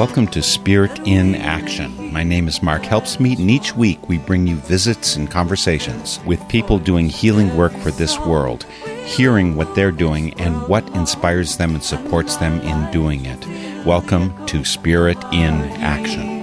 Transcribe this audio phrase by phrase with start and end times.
[0.00, 2.10] Welcome to Spirit in Action.
[2.10, 6.48] My name is Mark Helpsmeet, and each week we bring you visits and conversations with
[6.48, 8.64] people doing healing work for this world,
[9.04, 13.46] hearing what they're doing and what inspires them and supports them in doing it.
[13.84, 16.40] Welcome to Spirit in Action.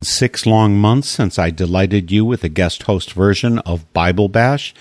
[0.00, 4.72] Six long months since I delighted you with a guest host version of Bible Bash,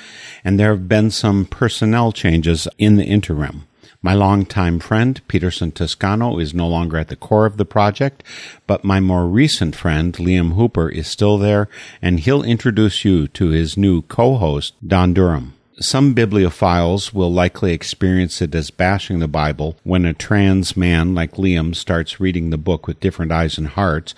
[0.43, 3.63] and there have been some personnel changes in the interim.
[4.03, 8.23] My longtime friend, Peterson Toscano, is no longer at the core of the project,
[8.65, 11.69] but my more recent friend, Liam Hooper, is still there,
[12.01, 15.53] and he'll introduce you to his new co-host, Don Durham.
[15.79, 21.33] Some bibliophiles will likely experience it as bashing the Bible when a trans man like
[21.33, 24.15] Liam starts reading the book with different eyes and hearts,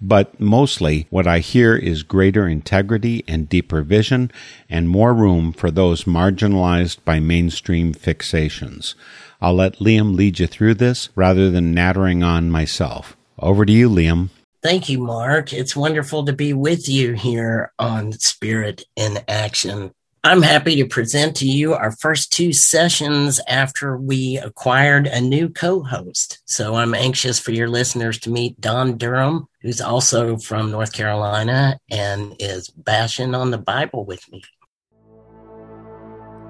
[0.00, 4.30] but mostly what I hear is greater integrity and deeper vision
[4.68, 8.94] and more room for those marginalized by mainstream fixations.
[9.40, 13.16] I'll let Liam lead you through this rather than nattering on myself.
[13.38, 14.30] Over to you, Liam.
[14.62, 15.52] Thank you, Mark.
[15.52, 19.92] It's wonderful to be with you here on Spirit in Action.
[20.24, 25.48] I'm happy to present to you our first two sessions after we acquired a new
[25.48, 26.40] co host.
[26.46, 31.78] So I'm anxious for your listeners to meet Don Durham, who's also from North Carolina
[31.92, 34.42] and is bashing on the Bible with me.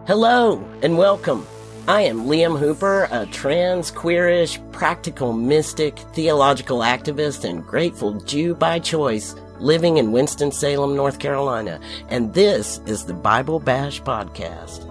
[0.07, 1.47] Hello and welcome.
[1.89, 8.81] I am Liam Hooper, a trans, queerish, practical mystic, theological activist, and grateful Jew by
[8.81, 11.79] choice living in Winston-Salem, North Carolina.
[12.09, 14.83] And this is the Bible Bash Podcast.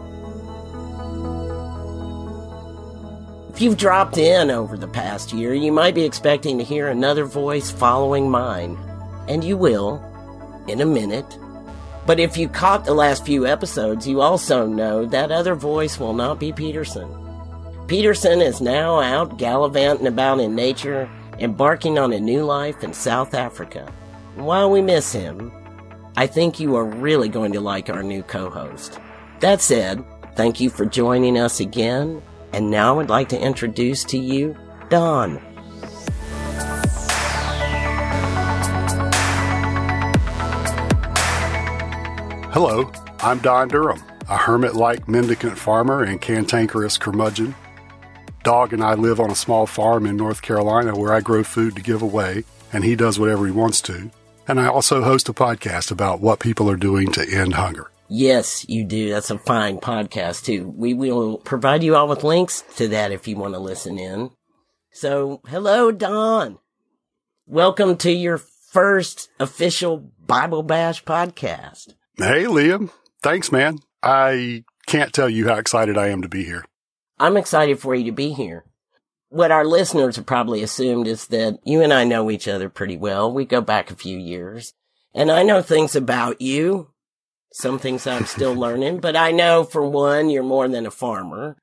[3.50, 7.26] If you've dropped in over the past year, you might be expecting to hear another
[7.26, 8.78] voice following mine.
[9.28, 10.02] And you will,
[10.70, 11.38] in a minute.
[12.06, 16.14] But if you caught the last few episodes, you also know that other voice will
[16.14, 17.10] not be Peterson.
[17.88, 23.34] Peterson is now out gallivanting about in nature, embarking on a new life in South
[23.34, 23.92] Africa.
[24.36, 25.52] While we miss him,
[26.18, 29.00] I think you are really going to like our new co-host.
[29.40, 30.04] That said,
[30.36, 32.22] thank you for joining us again,
[32.54, 34.56] and now I'd like to introduce to you
[34.90, 35.55] Don.
[42.56, 42.90] Hello,
[43.20, 47.54] I'm Don Durham, a hermit like mendicant farmer and cantankerous curmudgeon.
[48.46, 51.76] Dog and I live on a small farm in North Carolina where I grow food
[51.76, 54.10] to give away, and he does whatever he wants to.
[54.48, 57.92] And I also host a podcast about what people are doing to end hunger.
[58.08, 59.10] Yes, you do.
[59.10, 60.74] That's a fine podcast too.
[60.78, 64.32] We will provide you all with links to that if you want to listen in.
[64.94, 66.60] So, hello, Don.
[67.46, 71.96] Welcome to your first official Bible Bash podcast.
[72.18, 72.92] Hey, Liam.
[73.22, 73.80] Thanks, man.
[74.02, 76.64] I can't tell you how excited I am to be here.
[77.20, 78.64] I'm excited for you to be here.
[79.28, 82.96] What our listeners have probably assumed is that you and I know each other pretty
[82.96, 83.30] well.
[83.34, 84.74] We go back a few years
[85.14, 86.92] and I know things about you.
[87.52, 91.58] Some things I'm still learning, but I know for one, you're more than a farmer,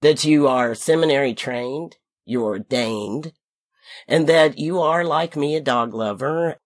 [0.00, 3.32] that you are seminary trained, you're ordained,
[4.08, 6.56] and that you are like me, a dog lover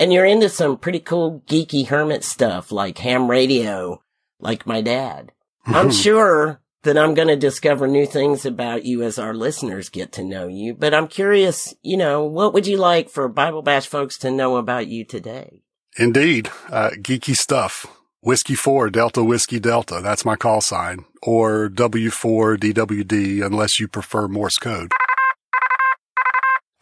[0.00, 4.02] and you're into some pretty cool geeky hermit stuff like ham radio,
[4.40, 5.32] like my dad.
[5.66, 10.12] I'm sure that I'm going to discover new things about you as our listeners get
[10.12, 13.86] to know you, but I'm curious, you know, what would you like for Bible Bash
[13.86, 15.62] folks to know about you today?
[15.98, 16.50] Indeed.
[16.70, 17.86] Uh, geeky stuff.
[18.22, 20.00] Whiskey 4 Delta Whiskey Delta.
[20.02, 21.04] That's my call sign.
[21.22, 24.92] Or W4 DWD unless you prefer Morse code.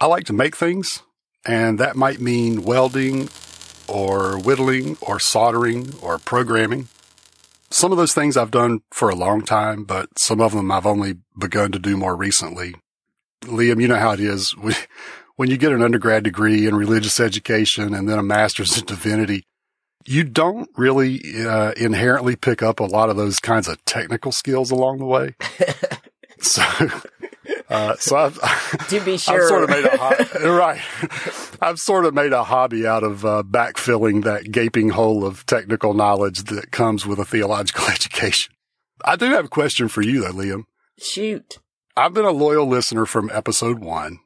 [0.01, 1.03] I like to make things
[1.45, 3.29] and that might mean welding
[3.87, 6.89] or whittling or soldering or programming.
[7.71, 10.87] Some of those things I've done for a long time, but some of them I've
[10.87, 12.75] only begun to do more recently.
[13.43, 14.55] Liam, you know how it is.
[15.37, 19.45] when you get an undergrad degree in religious education and then a master's in divinity,
[20.07, 24.71] you don't really uh, inherently pick up a lot of those kinds of technical skills
[24.71, 25.35] along the way.
[26.41, 26.63] so
[27.69, 30.81] uh, so I've, to be sure, I've sort of made a ho- right.
[31.61, 35.95] I've sort of made a hobby out of uh, backfilling that gaping hole of technical
[35.95, 38.55] knowledge that comes with a theological education.
[39.05, 40.65] I do have a question for you, though, Liam.
[40.99, 41.59] Shoot.
[41.97, 44.19] I've been a loyal listener from episode one.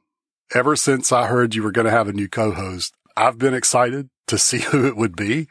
[0.53, 4.09] Ever since I heard you were going to have a new co-host, I've been excited
[4.27, 5.47] to see who it would be.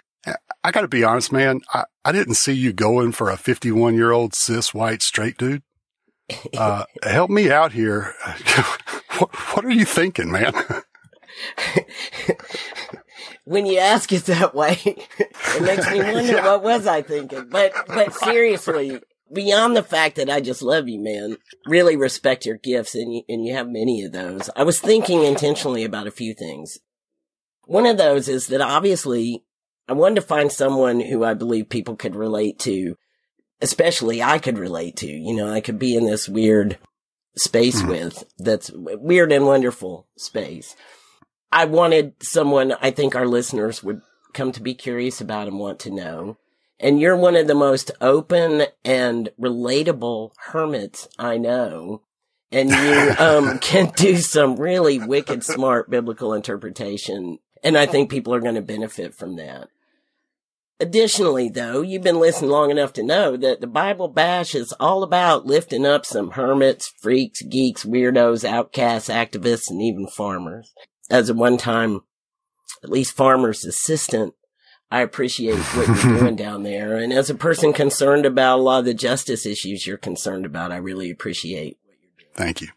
[0.65, 1.61] I got to be honest, man.
[1.75, 5.62] I, I didn't see you going for a 51 year old cis white straight dude.
[6.56, 8.14] Uh, help me out here.
[9.19, 10.52] what, what are you thinking, man?
[13.44, 16.46] when you ask it that way, it makes me wonder yeah.
[16.46, 17.49] what was I thinking.
[17.49, 19.00] But but seriously,
[19.32, 23.23] beyond the fact that I just love you, man, really respect your gifts and you,
[23.29, 24.50] and you have many of those.
[24.55, 26.79] I was thinking intentionally about a few things.
[27.64, 29.44] One of those is that obviously
[29.88, 32.96] I wanted to find someone who I believe people could relate to,
[33.62, 35.06] especially I could relate to.
[35.06, 36.79] You know, I could be in this weird
[37.37, 37.91] space mm-hmm.
[37.91, 40.76] with that's weird and wonderful space.
[41.50, 45.79] I wanted someone I think our listeners would come to be curious about and want
[45.81, 46.37] to know.
[46.81, 52.03] And you're one of the most open and relatable hermits I know.
[52.50, 57.38] And you um, can do some really wicked smart biblical interpretation.
[57.62, 59.69] And I think people are going to benefit from that.
[60.82, 65.05] Additionally, though, you've been listening long enough to know that the Bible Bash is all
[65.05, 70.75] about lifting up some hermits, freaks, geeks, weirdos, outcasts, activists, and even farmers.
[71.08, 72.00] As a one time,
[72.82, 74.34] at least farmer's assistant,
[74.90, 76.96] I appreciate what you're doing down there.
[76.96, 80.73] And as a person concerned about a lot of the justice issues you're concerned about,
[80.73, 82.32] I really appreciate what you're doing.
[82.34, 82.69] Thank you.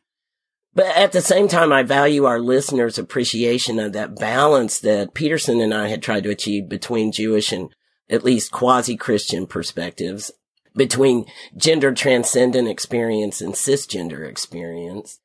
[0.76, 5.60] But at the same time, I value our listeners' appreciation of that balance that Peterson
[5.60, 7.72] and I had tried to achieve between Jewish and
[8.10, 10.32] at least quasi-Christian perspectives
[10.76, 11.26] between
[11.56, 15.20] gender transcendent experience and cisgender experience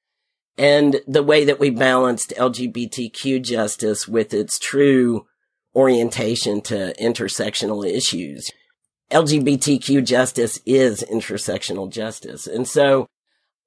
[0.56, 5.26] and the way that we balanced LGBTQ justice with its true
[5.74, 8.50] orientation to intersectional issues.
[9.10, 12.46] LGBTQ justice is intersectional justice.
[12.46, 13.06] And so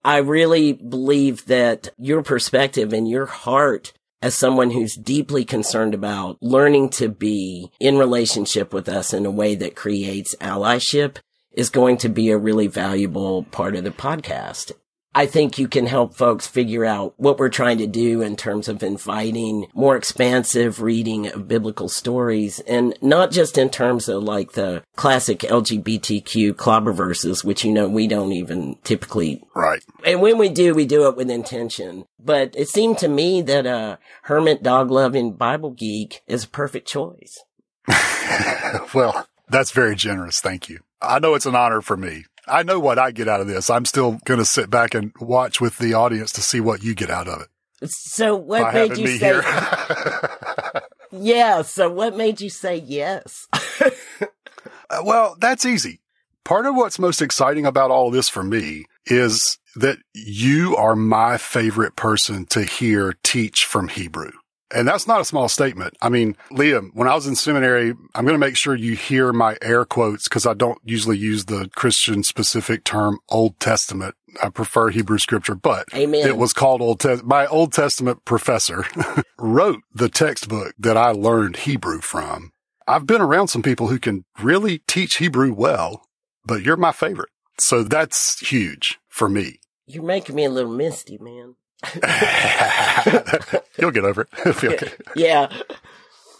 [0.03, 3.93] I really believe that your perspective and your heart
[4.23, 9.31] as someone who's deeply concerned about learning to be in relationship with us in a
[9.31, 11.17] way that creates allyship
[11.51, 14.71] is going to be a really valuable part of the podcast.
[15.15, 18.67] I think you can help folks figure out what we're trying to do in terms
[18.67, 24.53] of inviting more expansive reading of biblical stories and not just in terms of like
[24.53, 29.41] the classic LGBTQ clobber verses, which you know we don't even typically.
[29.55, 29.83] Right.
[30.03, 32.05] And when we do, we do it with intention.
[32.19, 36.87] But it seemed to me that a hermit dog loving Bible geek is a perfect
[36.87, 37.43] choice.
[38.93, 40.39] well, that's very generous.
[40.39, 40.79] Thank you.
[41.01, 42.25] I know it's an honor for me.
[42.47, 43.69] I know what I get out of this.
[43.69, 46.93] I'm still going to sit back and watch with the audience to see what you
[46.93, 47.47] get out of it.
[47.89, 49.41] So what made you say?
[51.11, 51.61] yeah.
[51.63, 53.47] So what made you say yes?
[53.53, 55.99] uh, well, that's easy.
[56.43, 61.37] Part of what's most exciting about all this for me is that you are my
[61.37, 64.31] favorite person to hear teach from Hebrew.
[64.73, 65.95] And that's not a small statement.
[66.01, 69.31] I mean, Liam, when I was in seminary, I'm going to make sure you hear
[69.31, 74.15] my air quotes because I don't usually use the Christian specific term Old Testament.
[74.41, 76.27] I prefer Hebrew scripture, but Amen.
[76.27, 77.27] it was called Old Testament.
[77.27, 78.85] My Old Testament professor
[79.37, 82.51] wrote the textbook that I learned Hebrew from.
[82.87, 86.05] I've been around some people who can really teach Hebrew well,
[86.45, 87.29] but you're my favorite.
[87.59, 89.59] So that's huge for me.
[89.85, 91.55] You're making me a little misty, man.
[93.77, 94.29] You'll get over it.
[94.63, 94.91] okay.
[95.15, 95.49] Yeah.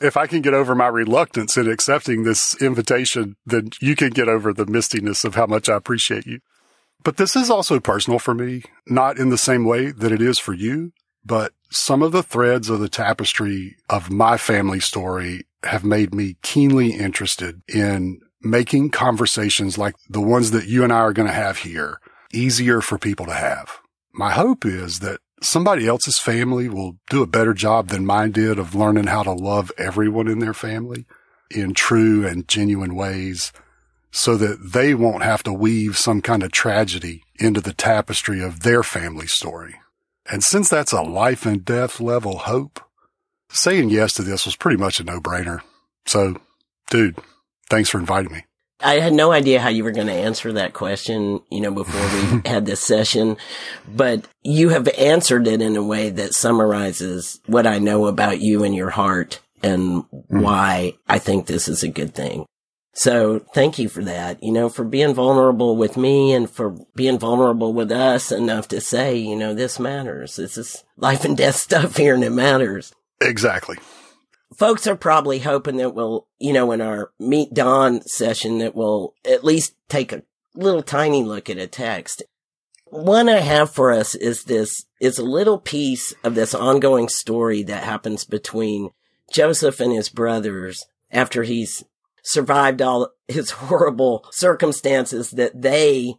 [0.02, 4.28] If I can get over my reluctance in accepting this invitation, then you can get
[4.28, 6.40] over the mistiness of how much I appreciate you.
[7.04, 10.40] But this is also personal for me, not in the same way that it is
[10.40, 10.94] for you,
[11.26, 16.36] but some of the threads of the tapestry of my family story have made me
[16.42, 21.34] keenly interested in making conversations like the ones that you and I are going to
[21.34, 22.00] have here
[22.34, 23.80] easier for people to have.
[24.14, 28.60] My hope is that somebody else's family will do a better job than mine did
[28.60, 31.06] of learning how to love everyone in their family
[31.52, 33.52] in true and genuine ways
[34.12, 38.62] so that they won't have to weave some kind of tragedy into the tapestry of
[38.62, 39.76] their family story.
[40.32, 42.80] And since that's a life and death level hope,
[43.50, 45.62] saying yes to this was pretty much a no brainer.
[46.06, 46.40] So,
[46.90, 47.18] dude,
[47.70, 48.46] thanks for inviting me.
[48.84, 52.02] I had no idea how you were going to answer that question, you know, before
[52.02, 53.38] we had this session,
[53.88, 58.64] but you have answered it in a way that summarizes what I know about you
[58.64, 60.42] and your heart and mm-hmm.
[60.42, 62.46] why I think this is a good thing.
[62.96, 67.18] So thank you for that, you know, for being vulnerable with me and for being
[67.18, 70.36] vulnerable with us enough to say, you know, this matters.
[70.36, 72.94] This is life and death stuff here and it matters.
[73.20, 73.78] Exactly
[74.58, 79.14] folks are probably hoping that we'll, you know, in our Meet Don session, that we'll
[79.26, 80.24] at least take a
[80.56, 82.24] little tiny look at a text.
[82.86, 87.64] One I have for us is this, is a little piece of this ongoing story
[87.64, 88.92] that happens between
[89.34, 91.84] Joseph and his brothers after he's
[92.24, 96.16] survived all his horrible circumstances that they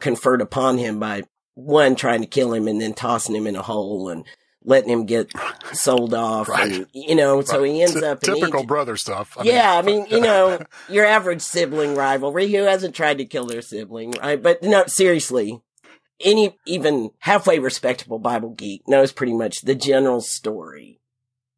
[0.00, 1.22] conferred upon him by
[1.54, 4.24] one trying to kill him and then tossing him in a hole and
[4.66, 5.30] letting him get
[5.72, 6.48] sold off.
[6.48, 6.70] Right.
[6.70, 8.68] And, you know, so he ends Ty- up in typical Egypt.
[8.68, 9.36] brother stuff.
[9.38, 12.52] I yeah, I mean, you know, your average sibling rivalry.
[12.52, 14.42] Who hasn't tried to kill their sibling, right?
[14.42, 15.62] But no, seriously,
[16.20, 21.00] any even halfway respectable Bible geek knows pretty much the general story.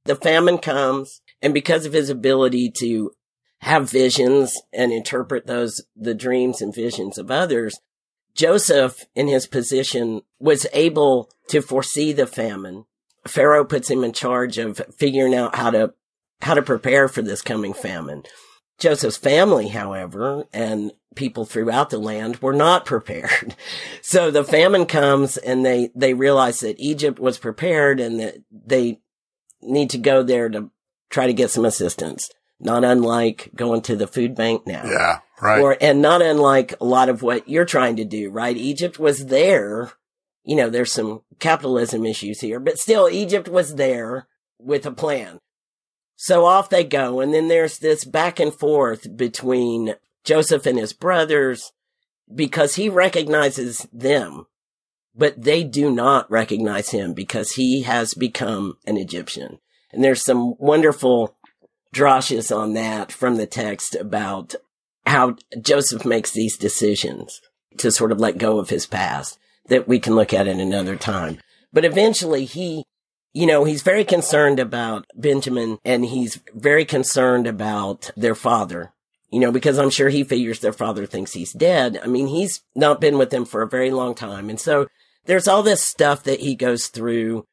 [0.05, 3.11] The famine comes, and because of his ability to
[3.61, 7.79] have visions and interpret those, the dreams and visions of others,
[8.35, 12.85] Joseph, in his position, was able to foresee the famine.
[13.27, 15.95] Pharaoh puts him in charge of figuring out how to
[16.41, 18.23] how to prepare for this coming famine.
[18.79, 23.55] Joseph's family, however, and people throughout the land were not prepared.
[24.01, 29.01] So the famine comes and they, they realize that Egypt was prepared and that they
[29.61, 30.71] need to go there to
[31.11, 32.31] try to get some assistance.
[32.61, 34.83] Not unlike going to the food bank now.
[34.85, 35.61] yeah, right.
[35.61, 38.57] Or, and not unlike a lot of what you're trying to do, right?
[38.57, 39.93] Egypt was there.
[40.45, 44.27] You know, there's some capitalism issues here, but still Egypt was there
[44.59, 45.41] with a plan.
[46.17, 47.21] So off they go.
[47.21, 51.73] And then there's this back and forth between Joseph and his brothers
[52.35, 54.47] because he recognizes them,
[55.15, 59.59] but they do not recognize him because he has become an Egyptian.
[59.93, 61.37] And there's some wonderful
[61.95, 64.55] drashes on that from the text about
[65.07, 67.41] how Joseph makes these decisions
[67.79, 69.39] to sort of let go of his past
[69.69, 71.39] that we can look at at another time.
[71.73, 72.85] But eventually he,
[73.33, 78.93] you know, he's very concerned about Benjamin and he's very concerned about their father,
[79.31, 82.01] you know, because I'm sure he figures their father thinks he's dead.
[82.03, 84.49] I mean, he's not been with them for a very long time.
[84.51, 84.87] And so
[85.27, 87.45] there's all this stuff that he goes through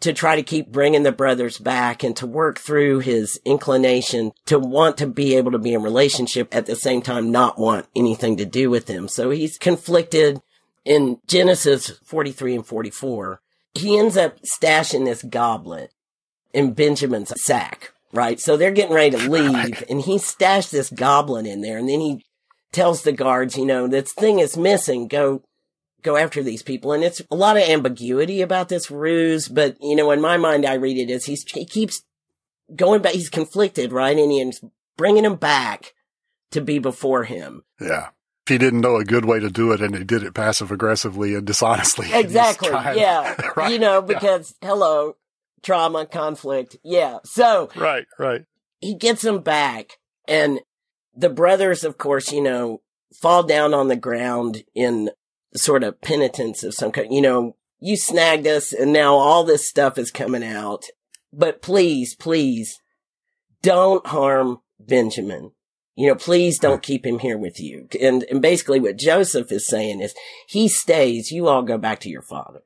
[0.00, 4.58] to try to keep bringing the brothers back and to work through his inclination to
[4.58, 8.38] want to be able to be in relationship at the same time not want anything
[8.38, 9.08] to do with them.
[9.08, 10.40] So he's conflicted
[10.84, 13.40] in Genesis 43 and 44.
[13.74, 15.92] He ends up stashing this goblet
[16.52, 18.40] in Benjamin's sack, right?
[18.40, 22.00] So they're getting ready to leave and he stashed this goblet in there and then
[22.00, 22.24] he
[22.72, 25.08] tells the guards, you know, this thing is missing.
[25.08, 25.42] Go
[26.02, 26.92] go after these people.
[26.92, 30.64] And it's a lot of ambiguity about this ruse, but you know, in my mind,
[30.64, 32.02] I read it as he's, he keeps
[32.74, 33.12] going back.
[33.12, 34.16] He's conflicted, right?
[34.16, 34.60] And he's
[34.96, 35.92] bringing him back
[36.52, 37.62] to be before him.
[37.80, 38.08] Yeah.
[38.50, 41.34] He didn't know a good way to do it and he did it passive aggressively
[41.34, 42.08] and dishonestly.
[42.12, 42.68] Exactly.
[42.68, 43.34] trying- Yeah.
[43.56, 43.72] right.
[43.72, 44.00] You know, Yeah.
[44.00, 45.16] because hello,
[45.62, 46.76] trauma, conflict.
[46.84, 47.18] Yeah.
[47.24, 48.42] So Right, right.
[48.80, 50.60] he gets him back and
[51.16, 52.82] the brothers, of course, you know,
[53.20, 55.10] fall down on the ground in
[55.54, 57.12] sort of penitence of some kind.
[57.12, 60.84] You know, you snagged us and now all this stuff is coming out.
[61.32, 62.78] But please, please
[63.62, 65.52] don't harm Benjamin.
[65.96, 67.88] You know, please don't keep him here with you.
[68.00, 70.14] And, and basically what Joseph is saying is
[70.48, 72.62] he stays, you all go back to your father.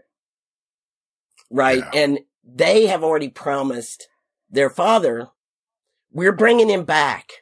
[1.51, 1.79] Right.
[1.79, 2.01] Yeah.
[2.01, 4.09] And they have already promised
[4.51, 5.29] their father,
[6.13, 7.33] we're bringing him back.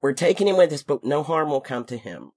[0.00, 2.32] We're taking him with us, but no harm will come to him.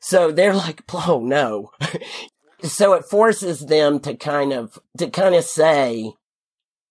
[0.00, 1.70] So they're like, oh no.
[2.62, 6.12] so it forces them to kind of, to kind of say,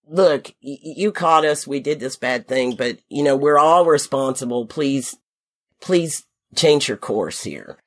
[0.07, 1.65] look, y- you caught us.
[1.67, 4.65] We did this bad thing, but you know, we're all responsible.
[4.65, 5.15] Please,
[5.81, 7.77] please change your course here.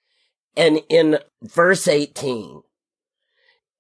[0.57, 2.63] And in verse 18,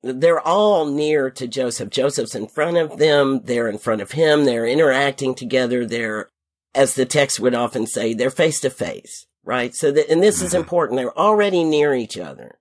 [0.02, 1.90] they're all near to Joseph.
[1.90, 3.40] Joseph's in front of them.
[3.44, 4.44] They're in front of him.
[4.44, 5.86] They're interacting together.
[5.86, 6.28] They're,
[6.74, 9.74] as the text would often say, they're face to face, right?
[9.74, 10.56] So that, and this is Mhm.
[10.60, 10.98] important.
[10.98, 12.58] They're already near each other.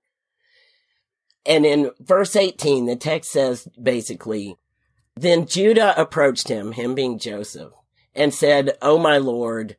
[1.45, 4.55] And in verse 18, the text says basically,
[5.15, 7.71] then Judah approached him, him being Joseph,
[8.13, 9.77] and said, Oh my Lord,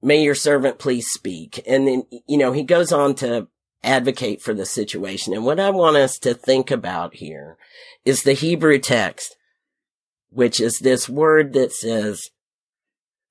[0.00, 1.62] may your servant please speak.
[1.66, 3.48] And then, you know, he goes on to
[3.82, 5.34] advocate for the situation.
[5.34, 7.56] And what I want us to think about here
[8.04, 9.36] is the Hebrew text,
[10.30, 12.30] which is this word that says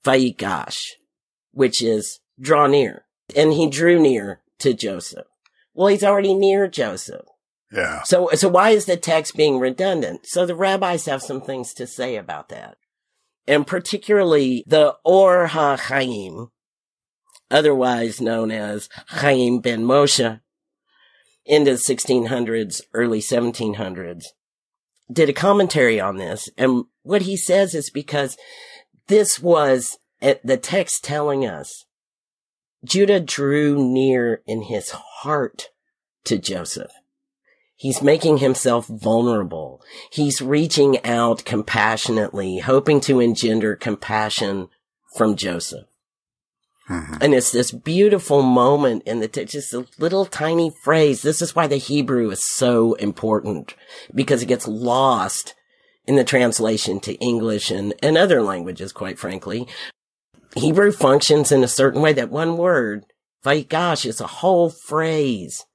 [0.05, 0.77] Vayigash,
[1.51, 3.05] which is draw near.
[3.35, 5.27] And he drew near to Joseph.
[5.73, 7.25] Well, he's already near Joseph.
[7.71, 8.03] Yeah.
[8.03, 10.25] So, so why is the text being redundant?
[10.25, 12.77] So the rabbis have some things to say about that.
[13.47, 16.49] And particularly the Or HaChaim,
[17.49, 20.41] otherwise known as Chaim ben Moshe,
[21.45, 24.25] in the 1600s, early 1700s,
[25.11, 26.49] did a commentary on this.
[26.57, 28.37] And what he says is because
[29.07, 31.85] this was uh, the text telling us
[32.83, 35.69] Judah drew near in his heart
[36.25, 36.91] to Joseph.
[37.81, 39.81] He's making himself vulnerable.
[40.11, 44.69] He's reaching out compassionately, hoping to engender compassion
[45.17, 45.87] from Joseph.
[46.87, 47.17] Mhm.
[47.19, 51.23] And it's this beautiful moment in the text, just a little tiny phrase.
[51.23, 53.73] This is why the Hebrew is so important
[54.13, 55.55] because it gets lost
[56.05, 59.67] in the translation to English and, and other languages, quite frankly.
[60.55, 63.05] Hebrew functions in a certain way that one word,
[63.43, 65.65] Vayigash, is a whole phrase.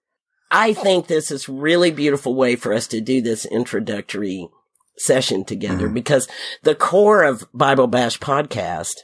[0.50, 4.48] I think this is really beautiful way for us to do this introductory
[4.96, 5.94] session together mm-hmm.
[5.94, 6.28] because
[6.62, 8.94] the core of Bible Bash podcast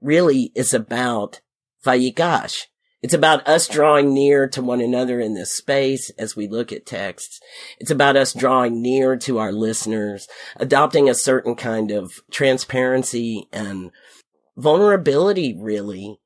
[0.00, 1.40] really is about
[1.84, 2.66] Vayigash.
[3.02, 6.86] It's about us drawing near to one another in this space as we look at
[6.86, 7.38] texts.
[7.78, 13.90] It's about us drawing near to our listeners, adopting a certain kind of transparency and
[14.56, 16.18] vulnerability, really,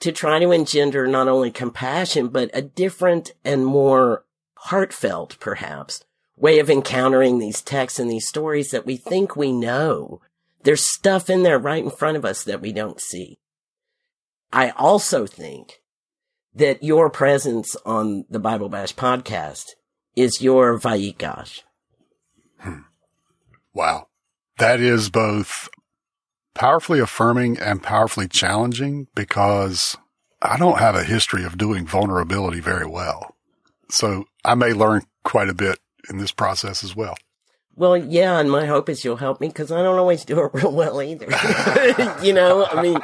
[0.00, 4.24] to try to engender not only compassion, but a different and more
[4.56, 6.04] heartfelt, perhaps,
[6.36, 10.20] way of encountering these texts and these stories that we think we know.
[10.62, 13.38] There's stuff in there right in front of us that we don't see.
[14.52, 15.80] I also think
[16.54, 19.64] that your presence on the Bible Bash podcast
[20.14, 21.62] is your Vayigash.
[22.58, 22.80] Hmm.
[23.74, 24.08] Wow.
[24.58, 25.68] That is both
[26.56, 29.96] powerfully affirming and powerfully challenging because
[30.42, 33.36] I don't have a history of doing vulnerability very well.
[33.90, 37.16] So I may learn quite a bit in this process as well.
[37.76, 40.50] Well, yeah, and my hope is you'll help me because I don't always do it
[40.54, 41.26] real well either.
[42.22, 42.98] you know, I mean,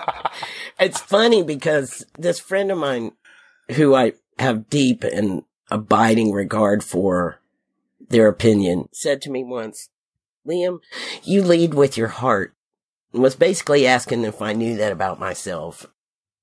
[0.81, 3.13] it's funny because this friend of mine
[3.73, 7.39] who I have deep and abiding regard for
[8.09, 9.91] their opinion said to me once,
[10.47, 10.81] Liam,
[11.23, 12.55] you lead with your heart
[13.13, 15.87] was basically asking if I knew that about myself.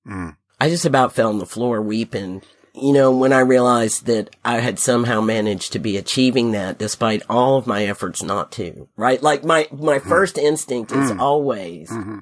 [0.08, 0.38] Mm.
[0.60, 2.42] I just about fell on the floor weeping
[2.82, 7.24] you know, when I realized that I had somehow managed to be achieving that despite
[7.30, 9.22] all of my efforts not to, right?
[9.22, 10.08] Like my, my mm.
[10.08, 11.20] first instinct is mm.
[11.20, 12.20] always mm-hmm.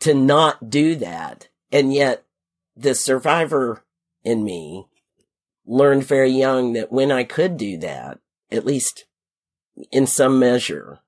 [0.00, 1.48] to not do that.
[1.72, 2.24] And yet
[2.76, 3.84] the survivor
[4.22, 4.86] in me
[5.66, 8.18] learned very young that when I could do that,
[8.50, 9.06] at least
[9.90, 11.00] in some measure,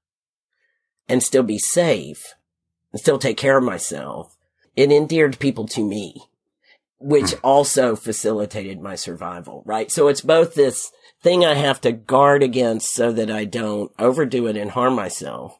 [1.08, 2.34] and still be safe
[2.96, 4.36] and still take care of myself,
[4.74, 6.22] it endeared people to me
[6.98, 7.40] which hmm.
[7.42, 9.90] also facilitated my survival, right?
[9.90, 10.90] So it's both this
[11.22, 15.58] thing I have to guard against so that I don't overdo it and harm myself.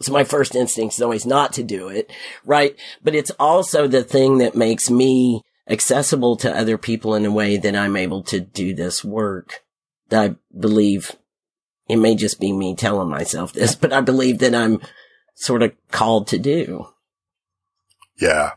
[0.00, 2.10] So my first instinct is always not to do it,
[2.44, 2.76] right?
[3.02, 7.56] But it's also the thing that makes me accessible to other people in a way
[7.56, 9.60] that I'm able to do this work.
[10.08, 11.16] That I believe
[11.88, 14.80] it may just be me telling myself this, but I believe that I'm
[15.38, 16.88] sort of called to do.
[18.20, 18.52] Yeah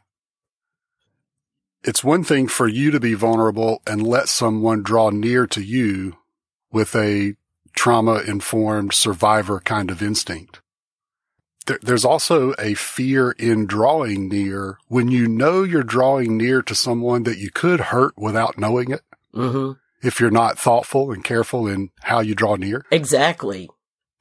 [1.84, 6.18] it's one thing for you to be vulnerable and let someone draw near to you
[6.72, 7.36] with a
[7.74, 10.62] trauma informed survivor kind of instinct.
[11.66, 16.76] There, there's also a fear in drawing near when you know you're drawing near to
[16.76, 19.02] someone that you could hurt without knowing it.
[19.34, 19.74] Mm-hmm.
[20.06, 22.86] If you're not thoughtful and careful in how you draw near.
[22.92, 23.70] Exactly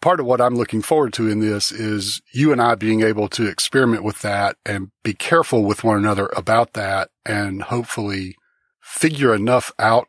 [0.01, 3.29] part of what I'm looking forward to in this is you and I being able
[3.31, 8.37] to experiment with that and be careful with one another about that and hopefully
[8.81, 10.09] figure enough out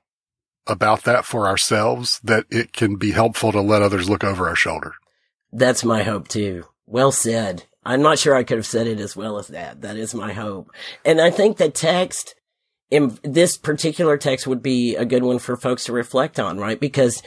[0.67, 4.55] about that for ourselves that it can be helpful to let others look over our
[4.55, 4.93] shoulder.
[5.51, 6.65] That's my hope too.
[6.85, 7.63] Well said.
[7.83, 9.81] I'm not sure I could have said it as well as that.
[9.81, 10.71] That is my hope.
[11.03, 12.35] And I think the text
[12.91, 16.79] in this particular text would be a good one for folks to reflect on, right?
[16.79, 17.23] Because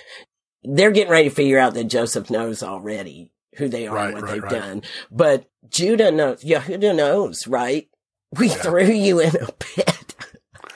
[0.65, 4.15] they're getting ready to figure out that Joseph knows already who they are right, and
[4.15, 4.53] what right, they've right.
[4.53, 4.83] done.
[5.11, 7.89] But Judah knows, Yehuda knows, right?
[8.37, 8.55] We yeah.
[8.55, 10.15] threw you in a pit.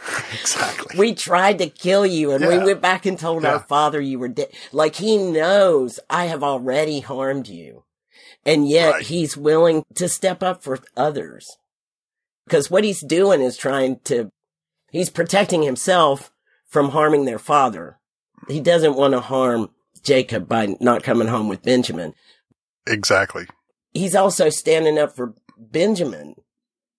[0.32, 0.98] exactly.
[0.98, 2.50] We tried to kill you and yeah.
[2.50, 3.54] we went back and told yeah.
[3.54, 4.52] our father you were dead.
[4.72, 7.84] Like he knows I have already harmed you.
[8.44, 11.56] And yet he's willing to step up for others.
[12.46, 14.30] Because what he's doing is trying to,
[14.90, 16.32] he's protecting himself
[16.66, 17.98] from harming their father.
[18.46, 19.70] He doesn't want to harm
[20.08, 22.14] Jacob by not coming home with Benjamin.
[22.86, 23.46] Exactly.
[23.92, 26.34] He's also standing up for Benjamin,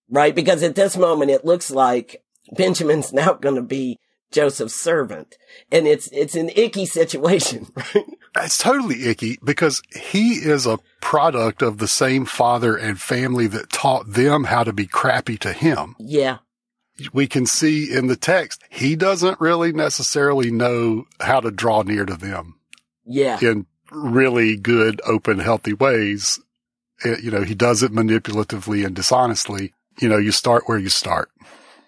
[0.09, 0.35] right?
[0.35, 2.23] Because at this moment, it looks like
[2.55, 3.97] Benjamin's now going to be
[4.31, 5.37] Joseph's servant.
[5.71, 8.05] And it's, it's an icky situation, right?
[8.37, 13.71] It's totally icky because he is a product of the same father and family that
[13.71, 15.95] taught them how to be crappy to him.
[15.99, 16.37] Yeah.
[17.11, 22.05] We can see in the text, he doesn't really necessarily know how to draw near
[22.05, 22.58] to them.
[23.09, 23.39] Yeah.
[23.41, 26.39] In really good, open, healthy ways.
[27.03, 29.73] It, eh, you know, he does it manipulatively and dishonestly.
[29.99, 31.29] You know, you start where you start.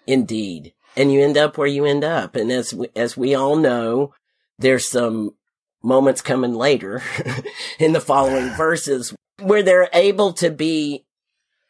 [0.06, 0.74] Indeed.
[0.96, 2.34] And you end up where you end up.
[2.34, 4.12] And as we, as we all know,
[4.58, 5.36] there's some
[5.82, 7.02] moments coming later
[7.78, 11.04] in the following verses where they're able to be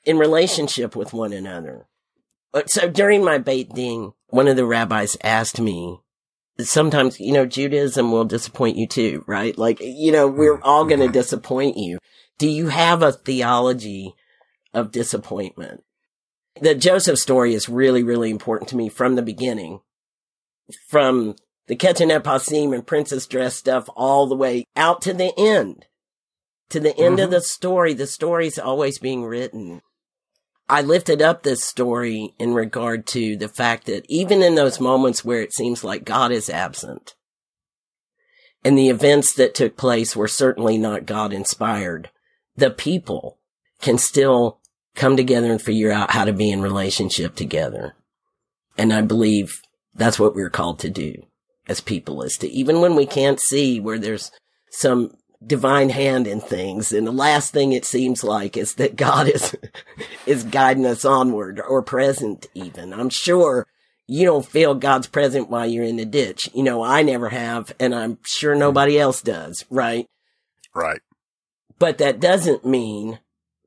[0.05, 1.87] in relationship with one another.
[2.67, 6.01] So during my Beit Din, one of the rabbis asked me
[6.61, 9.57] sometimes, you know, Judaism will disappoint you too, right?
[9.57, 11.99] Like, you know, we're all going to disappoint you.
[12.39, 14.15] Do you have a theology
[14.75, 15.83] of disappointment?
[16.61, 19.81] The Joseph story is really, really important to me from the beginning.
[20.89, 21.37] From
[21.67, 25.87] the ketonet passim and princess dress stuff all the way out to the end.
[26.71, 27.25] To the end mm-hmm.
[27.25, 29.83] of the story, the story's always being written.
[30.73, 35.23] I lifted up this story in regard to the fact that even in those moments
[35.23, 37.15] where it seems like God is absent,
[38.65, 42.09] and the events that took place were certainly not God inspired,
[42.57, 43.37] the people
[43.83, 44.61] can still
[44.95, 47.95] come together and figure out how to be in relationship together.
[48.79, 49.61] And I believe
[49.95, 51.27] that's what we're called to do
[51.69, 54.31] as people is to, even when we can't see where there's
[54.71, 56.93] some divine hand in things.
[56.93, 59.57] And the last thing it seems like is that God is,
[60.27, 62.93] is guiding us onward or present even.
[62.93, 63.67] I'm sure
[64.07, 66.49] you don't feel God's present while you're in the ditch.
[66.55, 68.61] You know, I never have, and I'm sure mm-hmm.
[68.61, 70.07] nobody else does, right?
[70.75, 71.01] Right.
[71.79, 73.19] But that doesn't mean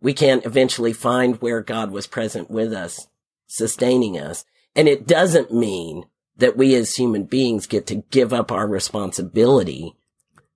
[0.01, 3.07] we can't eventually find where God was present with us,
[3.47, 4.45] sustaining us.
[4.75, 6.05] And it doesn't mean
[6.37, 9.95] that we as human beings get to give up our responsibility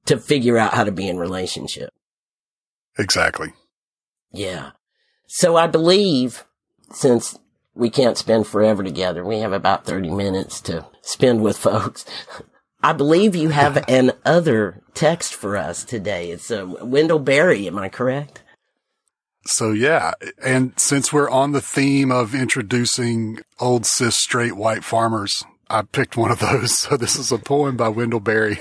[0.06, 1.92] to figure out how to be in relationship.
[2.98, 3.54] Exactly.
[4.32, 4.72] Yeah.
[5.28, 6.46] So I believe
[6.92, 7.38] since
[7.74, 12.06] we can't spend forever together, we have about 30 minutes to spend with folks.
[12.82, 16.32] I believe you have an other text for us today.
[16.32, 17.68] It's uh, Wendell Berry.
[17.68, 18.44] Am I correct?
[19.46, 20.14] So yeah.
[20.44, 26.18] And since we're on the theme of introducing old cis straight white farmers, I picked
[26.18, 26.78] one of those.
[26.90, 28.60] So this is a poem by Wendell Berry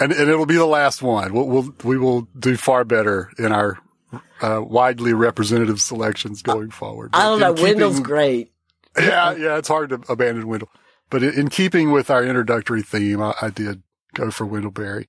[0.00, 1.32] and, and it'll be the last one.
[1.32, 3.78] We'll, we'll we will do far better in our
[4.40, 7.10] uh, widely representative selections going forward.
[7.12, 7.54] I don't know.
[7.54, 8.52] Keeping, Wendell's great.
[8.98, 10.68] Yeah, yeah, it's hard to abandon Wendell.
[11.10, 13.82] But in, in keeping with our introductory theme, I, I did
[14.14, 15.08] go for Wendell Berry.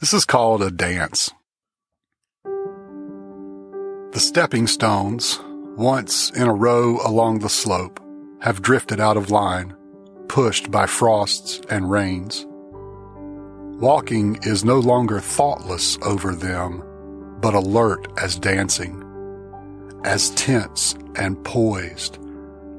[0.00, 1.30] This is called a dance.
[2.44, 5.40] The stepping stones,
[5.76, 8.00] once in a row along the slope,
[8.40, 9.74] have drifted out of line,
[10.28, 12.46] pushed by frosts and rains.
[13.80, 16.82] Walking is no longer thoughtless over them,
[17.40, 19.02] but alert as dancing,
[20.04, 22.18] as tense and poised,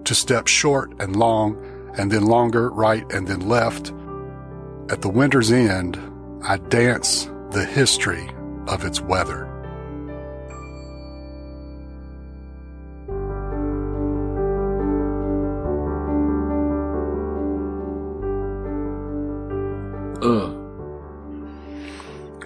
[0.06, 1.58] to step short and long,
[1.98, 3.92] and then longer, right and then left.
[4.90, 6.00] At the winter's end,
[6.44, 8.30] I dance the history
[8.68, 9.52] of its weather.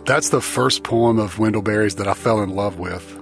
[0.09, 3.21] That's the first poem of Wendell Berry's that I fell in love with.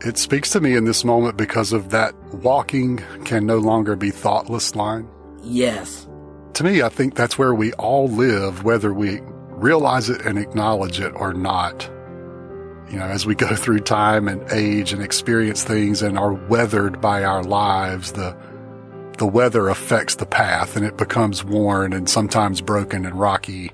[0.00, 4.10] It speaks to me in this moment because of that walking can no longer be
[4.10, 5.08] thoughtless line.
[5.44, 6.08] Yes.
[6.54, 10.98] To me, I think that's where we all live, whether we realize it and acknowledge
[10.98, 11.88] it or not.
[12.90, 17.00] You know, as we go through time and age and experience things and are weathered
[17.00, 18.36] by our lives, the
[19.18, 23.70] the weather affects the path and it becomes worn and sometimes broken and rocky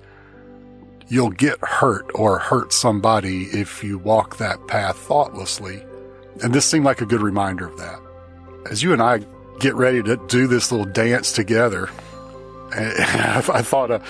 [1.12, 5.84] you'll get hurt or hurt somebody if you walk that path thoughtlessly.
[6.42, 8.00] And this seemed like a good reminder of that.
[8.70, 9.20] As you and I
[9.60, 11.90] get ready to do this little dance together,
[12.72, 14.00] I thought a,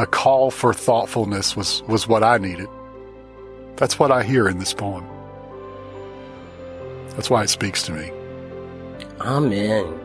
[0.00, 2.68] a call for thoughtfulness was, was what I needed.
[3.76, 5.06] That's what I hear in this poem.
[7.10, 8.10] That's why it speaks to me.
[9.20, 9.99] Amen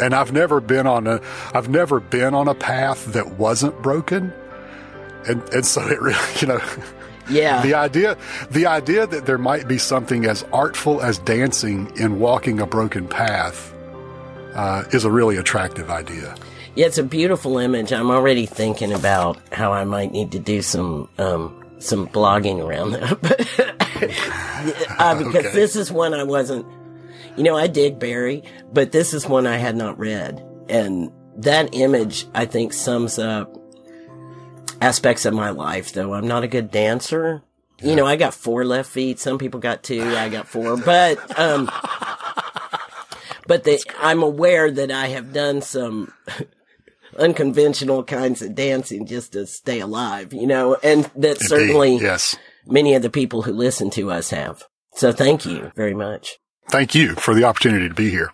[0.00, 1.20] and I've never been on a
[1.52, 4.32] I've never been on a path that wasn't broken.
[5.26, 6.60] And and so it really, you know,
[7.28, 7.62] yeah.
[7.62, 8.16] The idea
[8.50, 13.08] the idea that there might be something as artful as dancing in walking a broken
[13.08, 13.72] path
[14.54, 16.34] uh, is a really attractive idea.
[16.74, 17.92] Yeah, it's a beautiful image.
[17.92, 22.92] I'm already thinking about how I might need to do some um, some blogging around
[22.92, 23.12] that,
[24.98, 25.54] uh, because okay.
[25.54, 26.66] this is one I wasn't
[27.36, 28.42] you know, I dig Berry,
[28.72, 30.44] but this is one I had not read.
[30.68, 33.56] And that image, I think, sums up
[34.80, 36.14] aspects of my life, though.
[36.14, 37.42] I'm not a good dancer.
[37.80, 37.90] Yeah.
[37.90, 39.18] You know, I got four left feet.
[39.18, 40.02] Some people got two.
[40.02, 40.76] I got four.
[40.76, 41.70] But, um,
[43.46, 46.12] but the, I'm aware that I have done some
[47.18, 51.48] unconventional kinds of dancing just to stay alive, you know, and that Indeed.
[51.48, 52.36] certainly yes.
[52.66, 54.64] many of the people who listen to us have.
[54.94, 56.38] So thank you very much.
[56.68, 58.32] Thank you for the opportunity to be here.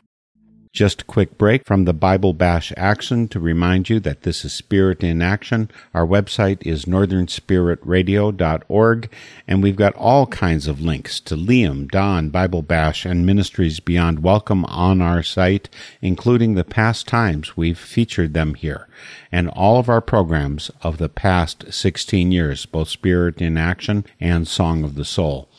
[0.73, 4.53] Just a quick break from the Bible Bash action to remind you that this is
[4.53, 5.69] Spirit in Action.
[5.93, 9.11] Our website is northernspiritradio.org,
[9.49, 14.23] and we've got all kinds of links to Liam, Don, Bible Bash, and Ministries Beyond
[14.23, 15.69] Welcome on our site,
[16.01, 18.87] including the past times we've featured them here,
[19.33, 24.47] and all of our programs of the past 16 years, both Spirit in Action and
[24.47, 25.50] Song of the Soul.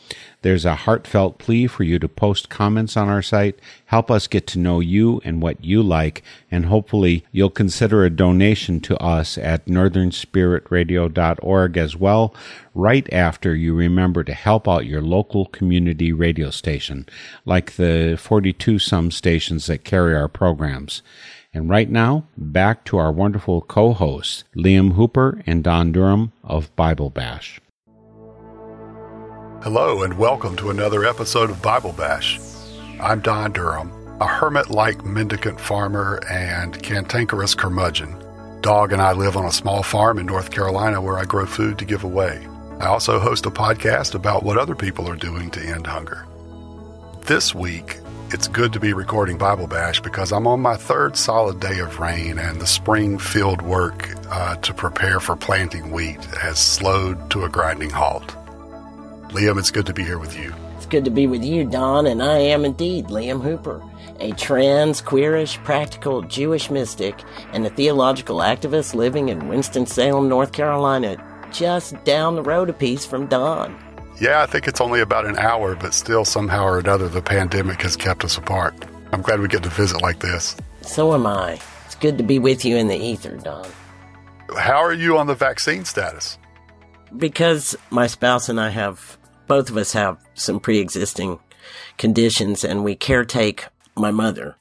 [0.42, 4.48] There's a heartfelt plea for you to post comments on our site, help us get
[4.48, 9.38] to know you and what you like, and hopefully you'll consider a donation to us
[9.38, 12.34] at northernspiritradio.org as well,
[12.74, 17.06] right after you remember to help out your local community radio station,
[17.44, 21.02] like the 42 some stations that carry our programs.
[21.54, 27.10] And right now, back to our wonderful co-hosts, Liam Hooper and Don Durham of Bible
[27.10, 27.60] Bash.
[29.62, 32.40] Hello, and welcome to another episode of Bible Bash.
[33.00, 38.12] I'm Don Durham, a hermit like mendicant farmer and cantankerous curmudgeon.
[38.60, 41.78] Dog and I live on a small farm in North Carolina where I grow food
[41.78, 42.44] to give away.
[42.80, 46.26] I also host a podcast about what other people are doing to end hunger.
[47.26, 47.98] This week,
[48.30, 52.00] it's good to be recording Bible Bash because I'm on my third solid day of
[52.00, 57.44] rain and the spring field work uh, to prepare for planting wheat has slowed to
[57.44, 58.34] a grinding halt.
[59.32, 60.54] Liam, it's good to be here with you.
[60.76, 63.82] It's good to be with you, Don, and I am indeed Liam Hooper,
[64.20, 67.18] a trans, queerish, practical Jewish mystic
[67.54, 71.16] and a theological activist living in Winston-Salem, North Carolina,
[71.50, 73.74] just down the road a piece from Don.
[74.20, 77.80] Yeah, I think it's only about an hour, but still, somehow or another, the pandemic
[77.80, 78.74] has kept us apart.
[79.12, 80.56] I'm glad we get to visit like this.
[80.82, 81.58] So am I.
[81.86, 83.66] It's good to be with you in the ether, Don.
[84.58, 86.36] How are you on the vaccine status?
[87.16, 91.38] Because my spouse and I have both of us have some pre-existing
[91.98, 93.64] conditions and we caretake
[93.96, 94.56] my mother.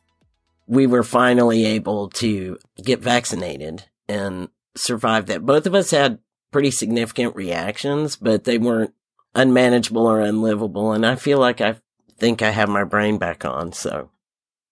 [0.68, 5.46] We were finally able to get vaccinated and survive that.
[5.46, 6.20] Both of us had
[6.52, 8.94] pretty significant reactions, but they weren't
[9.36, 10.92] unmanageable or unlivable.
[10.92, 11.78] And I feel like I
[12.18, 13.74] think I have my brain back on.
[13.74, 14.10] So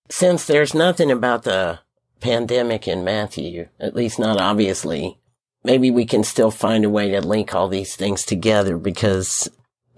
[0.10, 1.80] since there's nothing about the
[2.20, 5.20] pandemic in Matthew, at least not obviously,
[5.64, 9.50] maybe we can still find a way to link all these things together because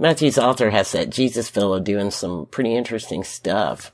[0.01, 3.91] Matthew's author has that Jesus fellow doing some pretty interesting stuff.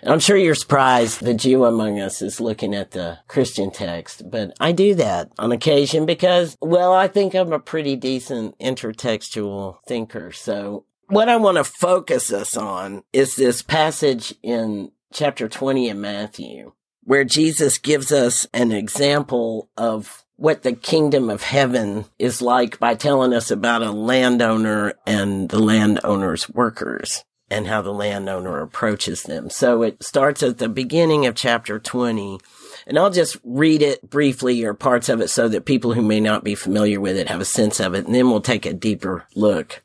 [0.00, 4.30] And I'm sure you're surprised the Jew among us is looking at the Christian text,
[4.30, 9.78] but I do that on occasion because, well, I think I'm a pretty decent intertextual
[9.88, 10.30] thinker.
[10.30, 16.00] So what I want to focus us on is this passage in chapter 20 in
[16.00, 22.78] Matthew where Jesus gives us an example of what the kingdom of heaven is like
[22.78, 29.24] by telling us about a landowner and the landowner's workers and how the landowner approaches
[29.24, 29.50] them.
[29.50, 32.38] So it starts at the beginning of chapter 20.
[32.86, 36.20] And I'll just read it briefly or parts of it so that people who may
[36.20, 38.06] not be familiar with it have a sense of it.
[38.06, 39.82] And then we'll take a deeper look.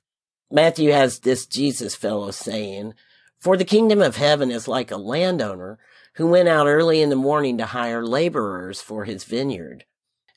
[0.49, 2.93] Matthew has this Jesus fellow saying,
[3.39, 5.79] For the kingdom of heaven is like a landowner
[6.13, 9.83] who went out early in the morning to hire laborers for his vineyard.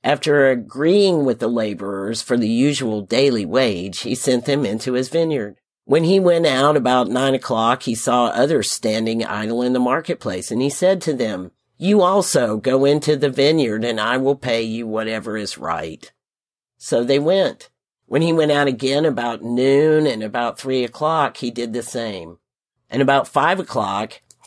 [0.09, 5.11] After agreeing with the laborers for the usual daily wage, he sent them into his
[5.11, 5.57] vineyard.
[5.85, 10.51] When he went out about nine o'clock, he saw others standing idle in the marketplace,
[10.51, 14.63] and he said to them, You also go into the vineyard, and I will pay
[14.63, 16.11] you whatever is right.
[16.79, 17.69] So they went.
[18.07, 22.39] When he went out again about noon and about three o'clock, he did the same.
[22.89, 24.23] And about five o'clock,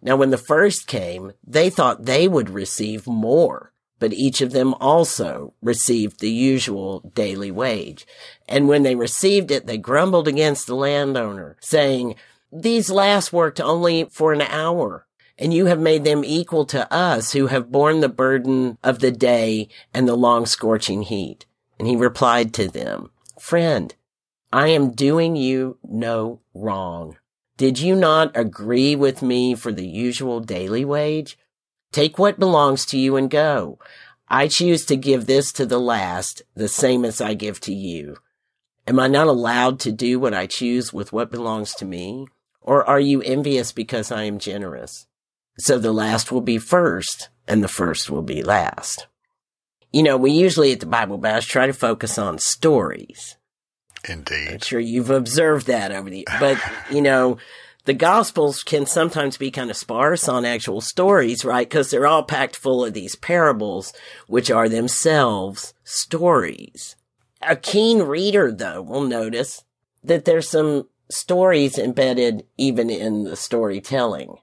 [0.00, 4.74] Now, when the first came, they thought they would receive more, but each of them
[4.74, 8.06] also received the usual daily wage.
[8.48, 12.14] And when they received it, they grumbled against the landowner, saying,
[12.52, 15.06] These last worked only for an hour,
[15.36, 19.12] and you have made them equal to us who have borne the burden of the
[19.12, 21.46] day and the long scorching heat.
[21.78, 23.94] And he replied to them, Friend,
[24.52, 27.16] I am doing you no wrong.
[27.58, 31.36] Did you not agree with me for the usual daily wage?
[31.90, 33.80] Take what belongs to you and go.
[34.28, 38.18] I choose to give this to the last, the same as I give to you.
[38.86, 42.28] Am I not allowed to do what I choose with what belongs to me?
[42.60, 45.08] Or are you envious because I am generous?
[45.58, 49.08] So the last will be first and the first will be last.
[49.92, 53.37] You know, we usually at the Bible Bash try to focus on stories.
[54.08, 54.48] Indeed.
[54.48, 56.58] I'm sure you've observed that over the, but
[56.90, 57.38] you know,
[57.84, 61.68] the gospels can sometimes be kind of sparse on actual stories, right?
[61.68, 63.92] Because they're all packed full of these parables,
[64.26, 66.96] which are themselves stories.
[67.40, 69.64] A keen reader, though, will notice
[70.02, 74.36] that there's some stories embedded even in the storytelling.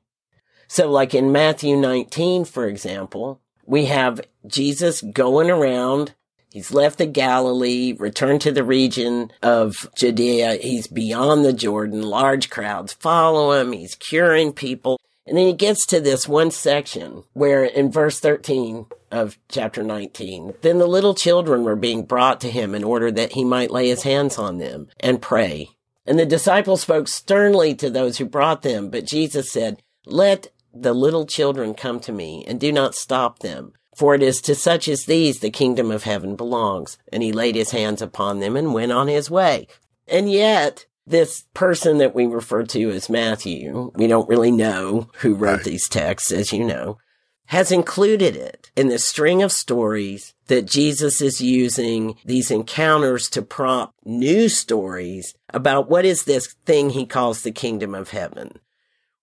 [0.68, 6.16] So like in Matthew 19, for example, we have Jesus going around.
[6.56, 10.54] He's left the Galilee, returned to the region of Judea.
[10.54, 12.02] He's beyond the Jordan.
[12.02, 13.74] Large crowds follow him.
[13.74, 14.98] He's curing people.
[15.28, 20.54] And then he gets to this one section where in verse 13 of chapter 19,
[20.62, 23.90] then the little children were being brought to him in order that he might lay
[23.90, 25.72] his hands on them and pray.
[26.06, 30.94] And the disciples spoke sternly to those who brought them, but Jesus said, let the
[30.94, 33.74] little children come to me and do not stop them.
[33.96, 36.98] For it is to such as these the kingdom of heaven belongs.
[37.12, 39.68] And he laid his hands upon them and went on his way.
[40.08, 45.34] And yet, this person that we refer to as Matthew, we don't really know who
[45.34, 45.64] wrote Right.
[45.64, 46.98] these texts, as you know,
[47.46, 53.42] has included it in the string of stories that Jesus is using these encounters to
[53.42, 58.60] prompt new stories about what is this thing he calls the kingdom of heaven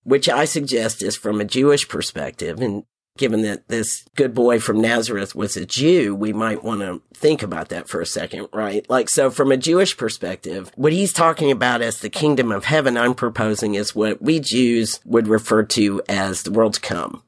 [0.04, 2.61] which I suggest is from a Jewish perspective.
[2.61, 2.85] And
[3.18, 7.42] given that this good boy from Nazareth was a Jew, we might want to think
[7.42, 8.88] about that for a second, right?
[8.88, 12.96] Like, so from a Jewish perspective, what he's talking about as the kingdom of heaven,
[12.96, 17.22] I'm proposing is what we Jews would refer to as the world to come,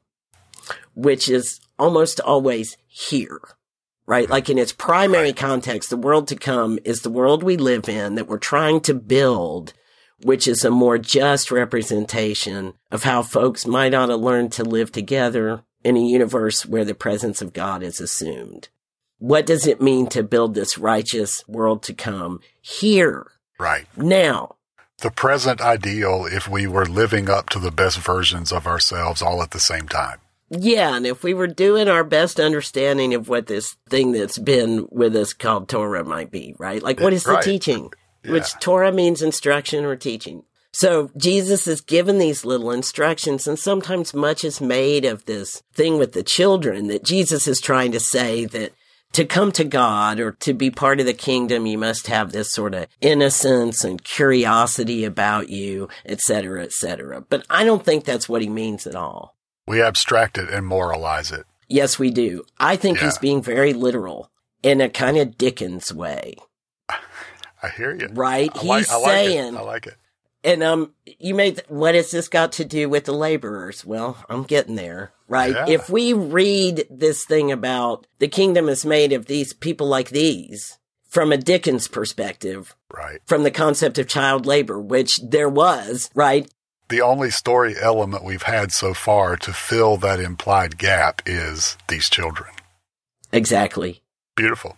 [0.95, 3.41] which is almost always here.
[4.07, 4.29] Right?
[4.29, 8.15] Like in its primary context, the world to come is the world we live in
[8.15, 9.73] that we're trying to build
[10.23, 14.91] which is a more just representation of how folks might ought to learn to live
[14.91, 18.69] together in a universe where the presence of God is assumed.
[19.19, 23.27] What does it mean to build this righteous world to come here,
[23.59, 23.85] Right.
[23.95, 24.55] now?
[25.01, 29.43] The present ideal if we were living up to the best versions of ourselves all
[29.43, 30.19] at the same time.
[30.49, 34.87] Yeah, and if we were doing our best understanding of what this thing that's been
[34.89, 36.81] with us called Torah might be, right?
[36.81, 37.43] Like, what is the Right.
[37.43, 37.91] teaching?
[38.27, 40.43] Which Torah means instruction or teaching.
[40.77, 45.97] So Jesus is given these little instructions, and sometimes much is made of this thing
[45.97, 48.73] with the children that Jesus is trying to say that
[49.13, 52.51] to come to God or to be part of the kingdom, you must have this
[52.51, 57.21] sort of innocence and curiosity about you, et cetera, et cetera.
[57.21, 59.37] But I don't think that's what he means at all.
[59.65, 61.45] We abstract it and moralize it.
[61.69, 62.43] Yes, we do.
[62.59, 64.29] I think he's being very literal
[64.61, 66.35] in a kind of Dickens way,
[66.89, 68.09] I hear you.
[68.11, 68.51] right?
[68.53, 69.57] I he's like, I like saying, it.
[69.57, 69.95] I like it.
[70.45, 73.83] And um, you made what has this got to do with the laborers?
[73.83, 75.51] Well, I'm getting there, right?
[75.53, 75.65] Yeah.
[75.67, 80.77] If we read this thing about the kingdom is made of these people like these
[81.09, 83.19] from a Dickens perspective, Right.
[83.25, 86.49] from the concept of child labor, which there was, right?
[86.89, 92.09] The only story element we've had so far to fill that implied gap is these
[92.09, 92.51] children.
[93.31, 94.01] Exactly.
[94.35, 94.77] Beautiful.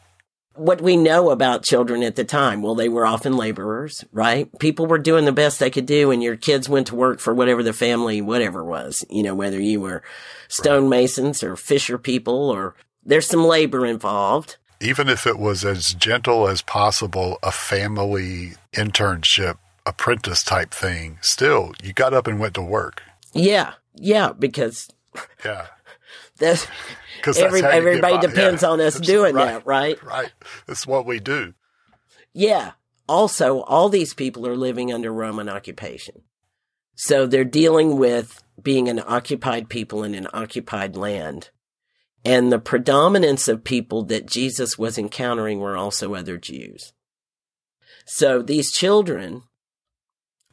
[0.57, 4.49] What we know about children at the time, well, they were often laborers, right?
[4.59, 7.33] People were doing the best they could do, and your kids went to work for
[7.33, 10.03] whatever the family, whatever was, you know, whether you were
[10.49, 14.57] stonemasons or fisher people, or there's some labor involved.
[14.79, 21.73] Even if it was as gentle as possible, a family internship, apprentice type thing, still,
[21.81, 23.01] you got up and went to work.
[23.33, 24.89] Yeah, yeah, because
[25.43, 25.67] Yeah.
[26.37, 26.67] That's,
[27.17, 30.01] Because every, everybody depends on us doing right, that, right?
[30.03, 30.31] Right.
[30.65, 31.53] That's what we do.
[32.33, 32.73] Yeah.
[33.07, 36.21] Also, all these people are living under Roman occupation.
[36.95, 41.49] So they're dealing with being an occupied people in an occupied land.
[42.23, 46.93] And the predominance of people that Jesus was encountering were also other Jews.
[48.05, 49.43] So these children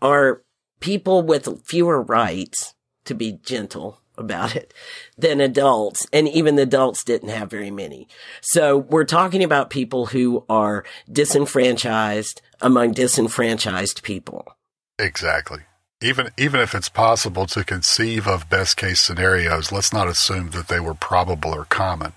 [0.01, 0.43] are
[0.81, 4.73] people with fewer rights, to be gentle about it,
[5.17, 6.07] than adults.
[6.13, 8.09] And even the adults didn't have very many.
[8.41, 14.57] So we're talking about people who are disenfranchised among disenfranchised people.
[14.99, 15.61] Exactly.
[16.03, 20.69] Even even if it's possible to conceive of best case scenarios, let's not assume that
[20.69, 22.13] they were probable or common.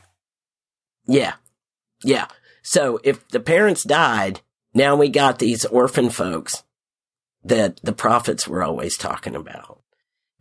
[1.05, 1.33] Yeah.
[2.03, 2.27] Yeah.
[2.61, 4.41] So if the parents died,
[4.73, 6.63] now we got these orphan folks
[7.43, 9.76] that the prophets were always talking about.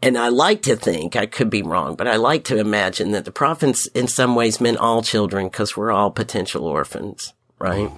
[0.02, 3.24] And I like to think, I could be wrong, but I like to imagine that
[3.24, 7.90] the prophets in some ways meant all children because we're all potential orphans, right?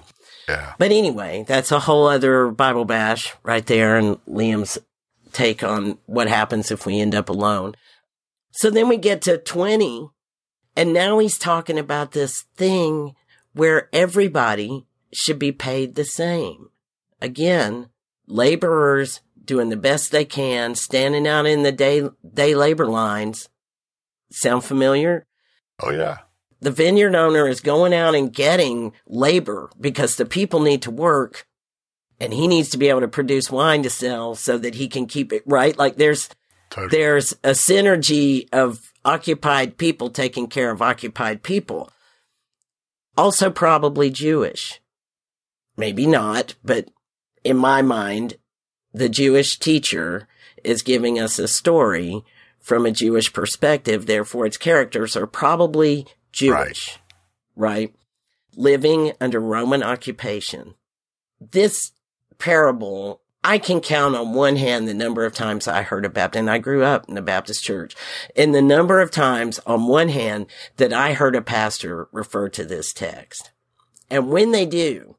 [0.47, 0.73] Yeah.
[0.77, 4.77] But anyway, that's a whole other Bible bash right there and Liam's
[5.33, 7.75] take on what happens if we end up alone.
[8.51, 10.09] So then we get to 20
[10.75, 13.15] and now he's talking about this thing
[13.53, 16.69] where everybody should be paid the same.
[17.21, 17.89] Again,
[18.27, 19.19] laborers
[19.49, 23.49] doing the best they can, standing out in the day, day labor lines.
[24.31, 25.25] Sound familiar?
[25.79, 26.19] Oh, yeah.
[26.61, 31.47] The vineyard owner is going out and getting labor because the people need to work
[32.19, 35.07] and he needs to be able to produce wine to sell so that he can
[35.07, 35.75] keep it right.
[35.75, 36.29] Like there's,
[36.69, 36.95] totally.
[36.95, 41.89] there's a synergy of occupied people taking care of occupied people.
[43.17, 44.79] Also probably Jewish.
[45.75, 46.89] Maybe not, but
[47.43, 48.35] in my mind,
[48.93, 50.27] the Jewish teacher
[50.63, 52.23] is giving us a story
[52.59, 54.05] from a Jewish perspective.
[54.05, 56.99] Therefore, its characters are probably Jewish,
[57.55, 57.89] right?
[57.91, 57.95] right?
[58.55, 60.75] Living under Roman occupation.
[61.39, 61.91] This
[62.37, 66.39] parable, I can count on one hand the number of times I heard a Baptist,
[66.39, 67.95] and I grew up in the Baptist church,
[68.35, 72.65] and the number of times on one hand that I heard a pastor refer to
[72.65, 73.51] this text.
[74.09, 75.15] And when they do,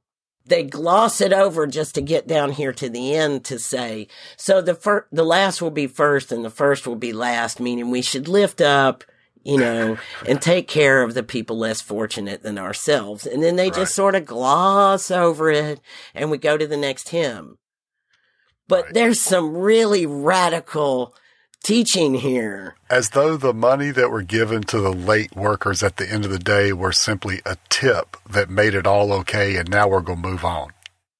[0.51, 4.61] they gloss it over just to get down here to the end to say, so
[4.61, 8.29] the the last will be first and the first will be last, meaning we should
[8.29, 9.05] lift up,
[9.43, 9.97] you know,
[10.29, 13.27] and take care of the people less fortunate than ourselves.
[13.27, 13.75] And then they right.
[13.75, 15.81] just sort of gloss over it
[16.15, 17.57] and we go to the next hymn.
[18.69, 18.95] But right.
[18.95, 21.15] there's some really radical
[21.63, 22.75] teaching here.
[22.89, 26.31] As though the money that were given to the late workers at the end of
[26.31, 30.23] the day were simply a tip that made it all okay and now we're going
[30.23, 30.73] to move on.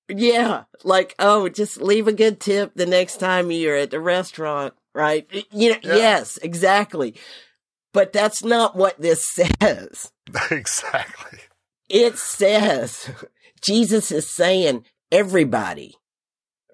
[0.09, 0.65] Yeah.
[0.83, 5.27] Like, oh, just leave a good tip the next time you're at the restaurant, right?
[5.53, 5.97] You know, yeah.
[5.97, 7.15] yes, exactly.
[7.93, 9.29] But that's not what this
[9.61, 10.13] says.
[10.51, 11.41] exactly.
[11.89, 13.11] It says
[13.63, 15.97] Jesus is saying everybody,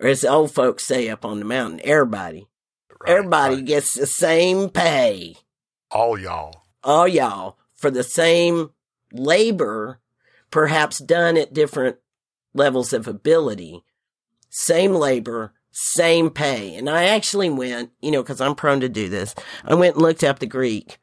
[0.00, 2.48] or as old folks say up on the mountain, everybody
[3.06, 3.64] Right, Everybody right.
[3.64, 5.36] gets the same pay.
[5.90, 6.64] All y'all.
[6.82, 8.70] All y'all for the same
[9.12, 10.00] labor,
[10.50, 11.96] perhaps done at different
[12.54, 13.84] levels of ability.
[14.50, 16.74] Same labor, same pay.
[16.74, 19.34] And I actually went, you know, because I'm prone to do this.
[19.64, 20.98] I went and looked up the Greek.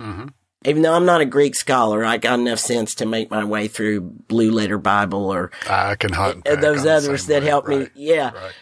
[0.00, 0.28] Mm-hmm.
[0.64, 3.68] Even though I'm not a Greek scholar, I got enough sense to make my way
[3.68, 7.88] through Blue Letter Bible or I can hunt those others that help right, me.
[7.94, 8.32] Yeah.
[8.32, 8.52] Right.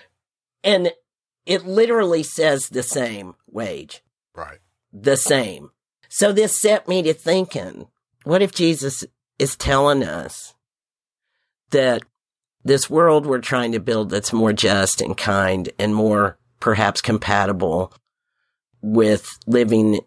[0.62, 0.92] And
[1.46, 4.02] it literally says the same wage.
[4.34, 4.58] Right.
[4.92, 5.70] The same.
[6.08, 7.86] So this set me to thinking,
[8.24, 9.04] what if Jesus
[9.38, 10.54] is telling us
[11.70, 12.02] that
[12.64, 17.92] this world we're trying to build that's more just and kind and more perhaps compatible
[18.82, 20.00] with living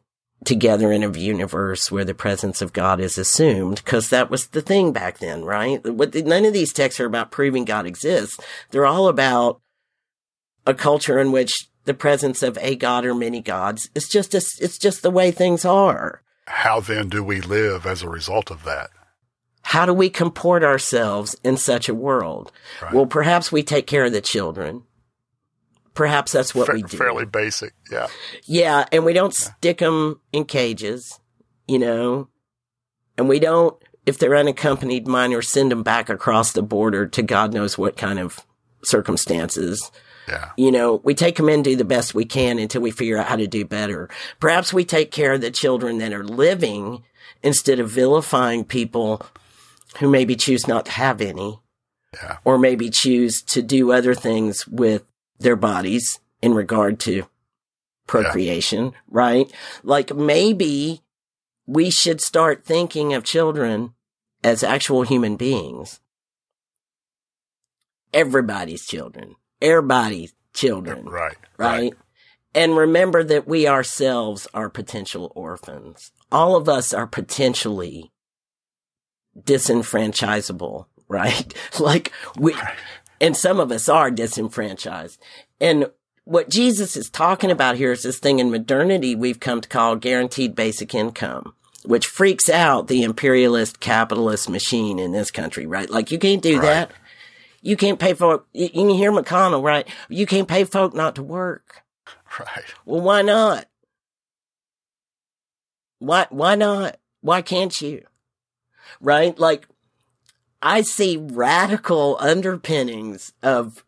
[0.45, 4.61] together in a universe where the presence of God is assumed, because that was the
[4.61, 5.83] thing back then, right?
[5.85, 8.39] None of these texts are about proving God exists.
[8.71, 9.61] They're all about
[10.65, 14.37] a culture in which the presence of a god or many gods is just a,
[14.37, 16.21] it's just the way things are.
[16.47, 18.89] How then do we live as a result of that?
[19.61, 22.51] How do we comport ourselves in such a world?
[22.81, 22.93] Right.
[22.93, 24.83] Well, perhaps we take care of the children.
[25.93, 26.97] Perhaps that's what Fa- we do.
[26.97, 28.07] Fairly basic, yeah.
[28.45, 29.51] Yeah, and we don't yeah.
[29.51, 31.19] stick them in cages,
[31.67, 32.29] you know,
[33.17, 37.53] and we don't, if they're unaccompanied minors, send them back across the border to God
[37.53, 38.39] knows what kind of
[38.83, 39.91] circumstances.
[40.29, 40.51] Yeah.
[40.57, 43.27] You know, we take them in, do the best we can until we figure out
[43.27, 44.09] how to do better.
[44.39, 47.03] Perhaps we take care of the children that are living
[47.41, 49.25] instead of vilifying people
[49.97, 51.59] who maybe choose not to have any.
[52.13, 52.37] Yeah.
[52.43, 55.03] Or maybe choose to do other things with
[55.39, 57.27] their bodies in regard to
[58.07, 58.91] procreation, yeah.
[59.09, 59.51] right?
[59.83, 61.01] Like maybe
[61.67, 63.93] we should start thinking of children
[64.43, 65.99] as actual human beings.
[68.11, 71.05] Everybody's children everybody's children.
[71.05, 71.81] Right, right.
[71.81, 71.93] Right.
[72.55, 76.11] And remember that we ourselves are potential orphans.
[76.31, 78.11] All of us are potentially
[79.39, 81.53] disenfranchisable, right?
[81.79, 82.55] like we,
[83.21, 85.19] and some of us are disenfranchised.
[85.61, 85.91] And
[86.25, 89.95] what Jesus is talking about here is this thing in modernity we've come to call
[89.95, 91.53] guaranteed basic income,
[91.85, 95.89] which freaks out the imperialist capitalist machine in this country, right?
[95.89, 96.61] Like you can't do right.
[96.61, 96.91] that.
[97.61, 98.47] You can't pay folk.
[98.53, 99.87] You can hear McConnell, right?
[100.07, 101.83] You can't pay folk not to work.
[102.39, 102.63] Right.
[102.85, 103.65] Well, why not?
[105.97, 106.97] Why, why not?
[107.21, 108.05] Why can't you?
[109.01, 109.37] Right?
[109.37, 109.67] Like,
[110.61, 113.83] I see radical underpinnings of,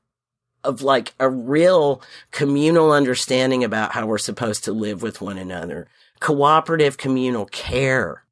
[0.64, 2.02] of like a real
[2.32, 5.88] communal understanding about how we're supposed to live with one another.
[6.20, 8.24] Cooperative communal care.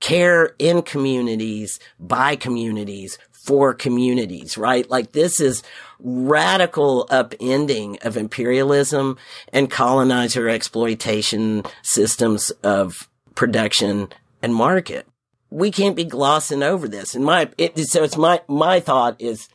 [0.00, 4.90] Care in communities, by communities, for communities, right?
[4.90, 5.62] Like this is
[6.00, 9.16] radical upending of imperialism
[9.52, 14.08] and colonizer exploitation systems of production
[14.42, 15.06] and market.
[15.48, 17.14] We can't be glossing over this.
[17.14, 19.48] And my, it, so it's my, my thought is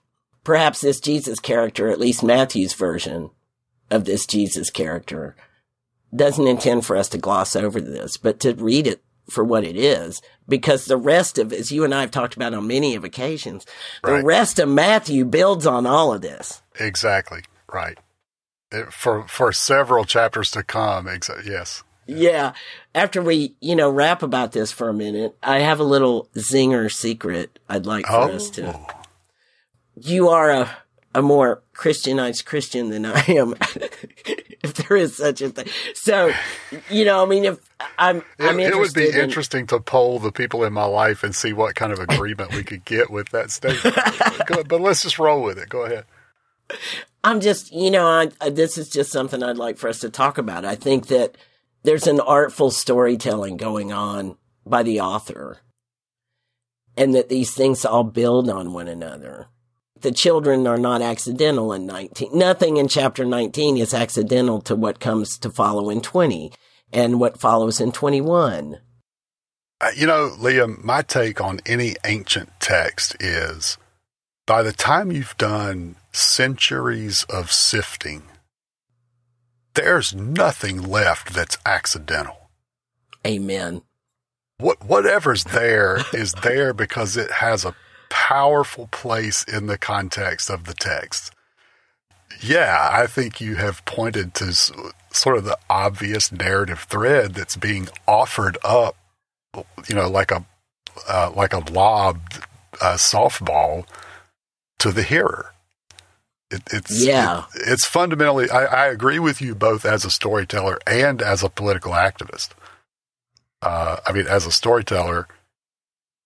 [0.46, 3.30] perhaps this Jesus character, at least Matthew's version
[3.90, 5.36] of this Jesus character,
[6.16, 9.76] doesn't intend for us to gloss over this, but to read it for what it
[9.76, 13.04] is, because the rest of, as you and I have talked about on many of
[13.04, 13.66] occasions,
[14.04, 14.18] right.
[14.18, 16.62] the rest of Matthew builds on all of this.
[16.80, 17.42] Exactly.
[17.72, 17.98] Right.
[18.72, 21.06] It, for, for several chapters to come.
[21.06, 21.84] Exa- yes.
[22.08, 22.54] Yeah.
[22.94, 26.92] After we, you know, rap about this for a minute, I have a little zinger
[26.92, 28.32] secret I'd like for oh.
[28.32, 28.76] us to.
[28.76, 28.88] Oh.
[29.96, 30.78] You are a,
[31.14, 33.56] a more Christianized Christian than I am,
[34.64, 35.68] if there is such a thing.
[35.94, 36.32] So,
[36.90, 37.60] you know, I mean, if
[37.98, 41.24] I'm, I'm it, it would be in, interesting to poll the people in my life
[41.24, 43.96] and see what kind of agreement we could get with that statement.
[44.68, 45.70] but let's just roll with it.
[45.70, 46.06] Go ahead.
[47.24, 50.10] I'm just, you know, I, I, this is just something I'd like for us to
[50.10, 50.66] talk about.
[50.66, 51.38] I think that
[51.84, 55.58] there's an artful storytelling going on by the author
[56.96, 59.48] and that these things all build on one another.
[60.02, 62.38] The children are not accidental in 19.
[62.38, 66.52] Nothing in chapter 19 is accidental to what comes to follow in 20
[66.92, 68.80] and what follows in 21.
[69.80, 73.78] Uh, you know, Liam, my take on any ancient text is
[74.46, 78.24] by the time you've done centuries of sifting,
[79.76, 82.50] there's nothing left that's accidental.
[83.26, 83.84] Amen.
[84.58, 87.76] What whatever's there is there because it has a
[88.12, 91.34] powerful place in the context of the text.
[92.42, 94.54] Yeah, I think you have pointed to
[95.12, 98.98] sort of the obvious narrative thread that's being offered up,
[99.88, 100.46] you know, like a
[101.08, 102.44] uh, like a lobbed
[102.82, 103.86] uh, softball
[104.80, 105.54] to the hearer.
[106.50, 107.46] It, it's yeah.
[107.56, 108.50] It, it's fundamentally.
[108.50, 112.50] I, I, agree with you both as a storyteller and as a political activist.
[113.62, 115.28] Uh, I mean, as a storyteller,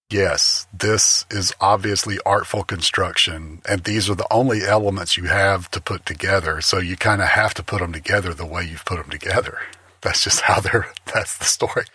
[0.10, 5.82] yes, this is obviously artful construction, and these are the only elements you have to
[5.82, 6.62] put together.
[6.62, 9.60] So you kind of have to put them together the way you've put them together.
[10.01, 10.93] That's just how they're.
[11.14, 11.86] That's the story.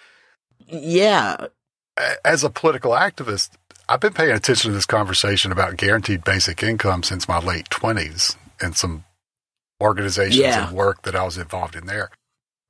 [0.66, 1.46] Yeah.
[2.24, 3.50] As a political activist,
[3.88, 8.36] I've been paying attention to this conversation about guaranteed basic income since my late 20s
[8.60, 9.04] and some
[9.80, 10.68] organizations yeah.
[10.68, 12.10] and work that I was involved in there.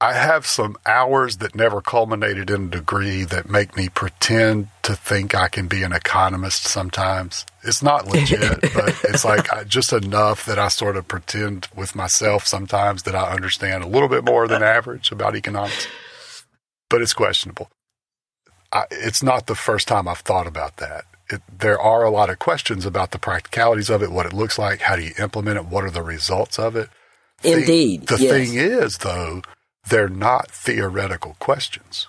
[0.01, 4.95] I have some hours that never culminated in a degree that make me pretend to
[4.95, 7.45] think I can be an economist sometimes.
[7.63, 12.47] It's not legit, but it's like just enough that I sort of pretend with myself
[12.47, 15.87] sometimes that I understand a little bit more than average about economics.
[16.89, 17.69] But it's questionable.
[18.73, 22.31] I, it's not the first time I've thought about that it, there are a lot
[22.31, 25.57] of questions about the practicalities of it, what it looks like, how do you implement
[25.57, 26.89] it, what are the results of it.
[27.43, 28.07] Indeed.
[28.07, 28.31] The, yes.
[28.31, 29.43] thing is, though,
[29.89, 32.09] they're not theoretical questions.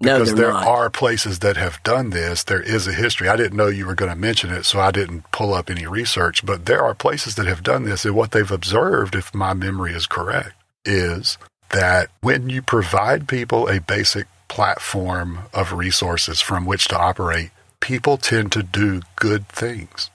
[0.00, 0.66] No, because there not.
[0.66, 2.44] are places that have done this.
[2.44, 3.28] There is a history.
[3.28, 5.86] I didn't know you were going to mention it, so I didn't pull up any
[5.86, 6.46] research.
[6.46, 9.94] But there are places that have done this, and what they've observed, if my memory
[9.94, 10.54] is correct,
[10.84, 11.36] is
[11.70, 17.50] that when you provide people a basic platform of resources from which to operate,
[17.80, 20.10] people tend to do good things.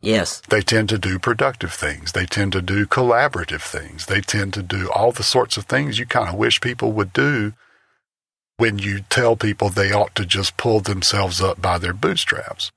[0.00, 0.40] Yes.
[0.48, 2.12] They tend to do productive things.
[2.12, 4.06] They tend to do collaborative things.
[4.06, 7.12] They tend to do all the sorts of things you kind of wish people would
[7.12, 7.52] do
[8.56, 12.72] when you tell people they ought to just pull themselves up by their bootstraps.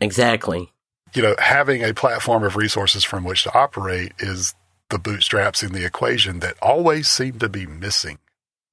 [0.00, 0.70] Exactly.
[1.14, 4.54] You know, having a platform of resources from which to operate is
[4.90, 8.18] the bootstraps in the equation that always seem to be missing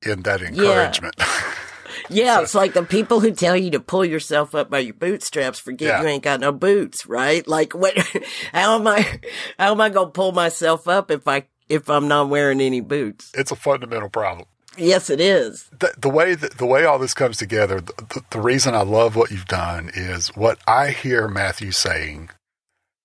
[0.06, 1.16] in that encouragement.
[1.18, 1.26] Yeah.
[2.10, 4.94] Yeah, so, it's like the people who tell you to pull yourself up by your
[4.94, 6.02] bootstraps forget yeah.
[6.02, 7.48] you ain't got no boots, right?
[7.48, 7.98] Like what
[8.54, 9.20] how am I
[9.58, 12.82] how am I going to pull myself up if I if I'm not wearing any
[12.82, 13.32] boots?
[13.34, 14.48] It's a fundamental problem.
[14.76, 15.70] Yes, it is.
[15.80, 18.82] The, the way that, the way all this comes together, the, the, the reason I
[18.82, 22.30] love what you've done is what I hear Matthew saying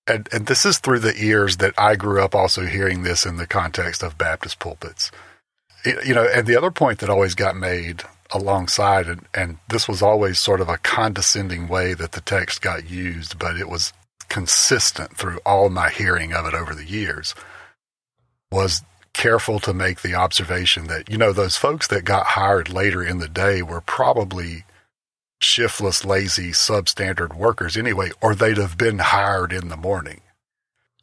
[0.09, 3.37] and, and this is through the ears that I grew up also hearing this in
[3.37, 5.11] the context of Baptist pulpits.
[5.85, 10.01] You know, and the other point that always got made alongside, and, and this was
[10.01, 13.93] always sort of a condescending way that the text got used, but it was
[14.27, 17.33] consistent through all my hearing of it over the years,
[18.51, 23.03] was careful to make the observation that, you know, those folks that got hired later
[23.03, 24.63] in the day were probably
[25.41, 30.21] shiftless, lazy, substandard workers anyway, or they'd have been hired in the morning.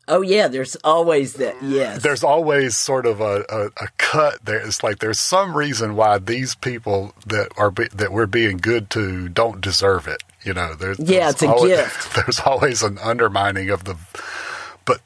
[0.09, 1.61] Oh yeah, there's always that.
[1.63, 4.59] Yes, there's always sort of a, a, a, cut there.
[4.59, 8.89] It's like there's some reason why these people that are be, that we're being good
[8.91, 10.23] to don't deserve it.
[10.45, 12.15] You know, there's yeah, it's a gift.
[12.15, 13.97] There's always an undermining of the,
[14.85, 15.01] but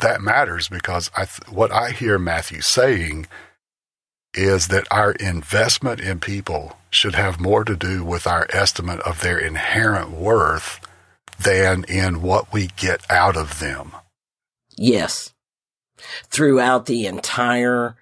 [0.00, 3.28] that matters because I th- what I hear Matthew saying
[4.34, 9.20] is that our investment in people should have more to do with our estimate of
[9.20, 10.80] their inherent worth
[11.38, 13.92] than in what we get out of them.
[14.80, 15.34] Yes.
[16.30, 17.96] Throughout the entire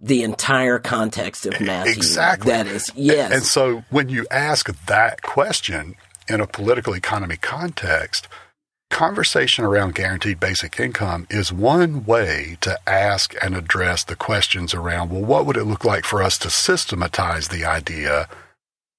[0.00, 1.92] the entire context of Matthew.
[1.92, 2.52] Exactly.
[2.52, 3.32] That is yes.
[3.32, 5.96] And so when you ask that question
[6.28, 8.28] in a political economy context,
[8.90, 15.10] conversation around guaranteed basic income is one way to ask and address the questions around
[15.10, 18.28] well, what would it look like for us to systematize the idea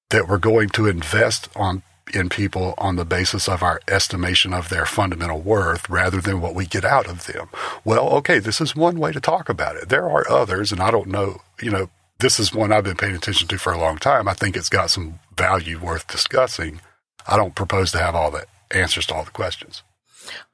[0.10, 1.82] that we're going to invest on
[2.14, 6.56] in people on the basis of our estimation of their fundamental worth rather than what
[6.56, 7.50] we get out of them.
[7.84, 9.90] Well, okay, this is one way to talk about it.
[9.90, 11.90] There are others, and I don't know, you know,
[12.20, 14.28] this is one I've been paying attention to for a long time.
[14.28, 16.80] I think it's got some value worth discussing.
[17.28, 19.84] I don't propose to have all the answers to all the questions.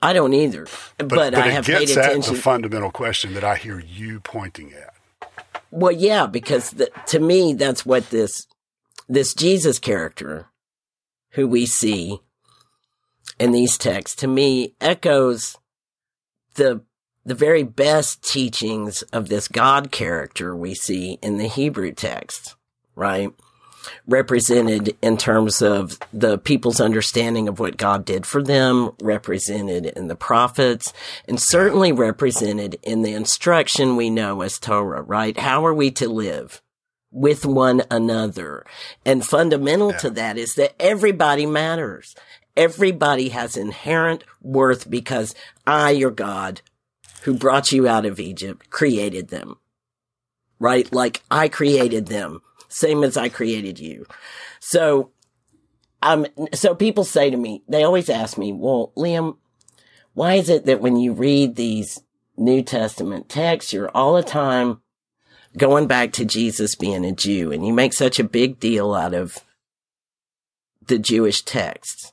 [0.02, 2.34] I don't either, but, But, I it have paid attention.
[2.34, 4.94] the fundamental question that I hear you pointing at.
[5.70, 8.46] Well, yeah, because the, to me, that's what this
[9.08, 10.48] this Jesus character,
[11.32, 12.20] who we see
[13.40, 15.58] in these texts, to me echoes
[16.56, 16.82] the
[17.24, 22.56] the very best teachings of this God character we see in the Hebrew text,
[22.96, 23.32] right?
[24.08, 30.08] Represented in terms of the people's understanding of what God did for them, represented in
[30.08, 30.94] the prophets,
[31.28, 35.38] and certainly represented in the instruction we know as Torah, right?
[35.38, 36.62] How are we to live?
[37.12, 38.66] With one another.
[39.06, 42.16] And fundamental to that is that everybody matters.
[42.56, 45.36] Everybody has inherent worth because
[45.68, 46.62] I, your God,
[47.24, 49.58] who brought you out of Egypt, created them.
[50.60, 50.92] Right?
[50.92, 54.06] Like I created them, same as I created you.
[54.60, 55.12] So,
[56.04, 59.38] um, so people say to me, they always ask me, well, Liam,
[60.14, 62.02] why is it that when you read these
[62.38, 64.82] New Testament texts, you're all the time
[65.58, 69.14] going back to Jesus being a Jew and you make such a big deal out
[69.14, 69.38] of
[70.88, 72.12] the Jewish texts.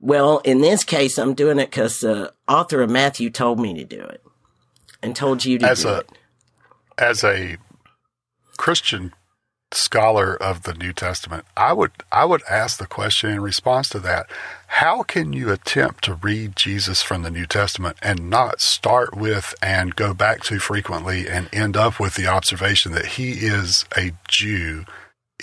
[0.00, 3.84] Well, in this case, I'm doing it because the author of Matthew told me to
[3.84, 4.22] do it
[5.02, 6.10] and told you to As do a- it.
[6.98, 7.56] As a
[8.56, 9.12] Christian
[9.76, 13.98] scholar of the New Testament, I would I would ask the question in response to
[14.00, 14.26] that,
[14.68, 19.54] how can you attempt to read Jesus from the New Testament and not start with
[19.62, 24.12] and go back to frequently and end up with the observation that he is a
[24.28, 24.84] Jew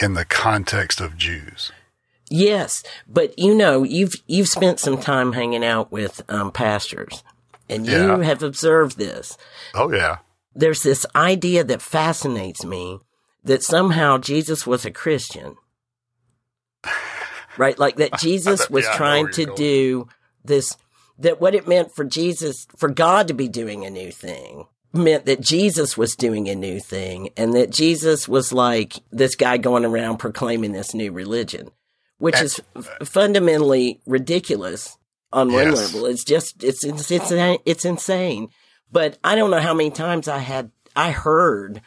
[0.01, 1.71] in the context of Jews?
[2.29, 7.23] Yes, but you know, you've you've spent some time hanging out with um, pastors,
[7.69, 8.23] and you Yeah.
[8.23, 9.37] have observed this.
[9.75, 10.17] Oh yeah.
[10.55, 12.99] There's this idea that fascinates me
[13.43, 15.55] that somehow Jesus was a Christian,
[17.57, 17.77] right?
[17.77, 19.57] Like that Jesus was Yeah, trying to going.
[19.57, 20.07] do
[20.43, 20.75] this.
[21.19, 25.25] That what it meant for Jesus, for God to be doing a new thing, meant
[25.25, 29.85] that Jesus was doing a new thing, and that Jesus was like this guy going
[29.85, 31.69] around proclaiming this new religion,
[32.17, 34.97] which is f- fundamentally ridiculous
[35.31, 35.93] on one Yes.
[35.93, 36.07] level.
[36.07, 37.31] It's just it's it's it's
[37.65, 38.49] it's insane.
[38.91, 41.81] But I don't know how many times I had I heard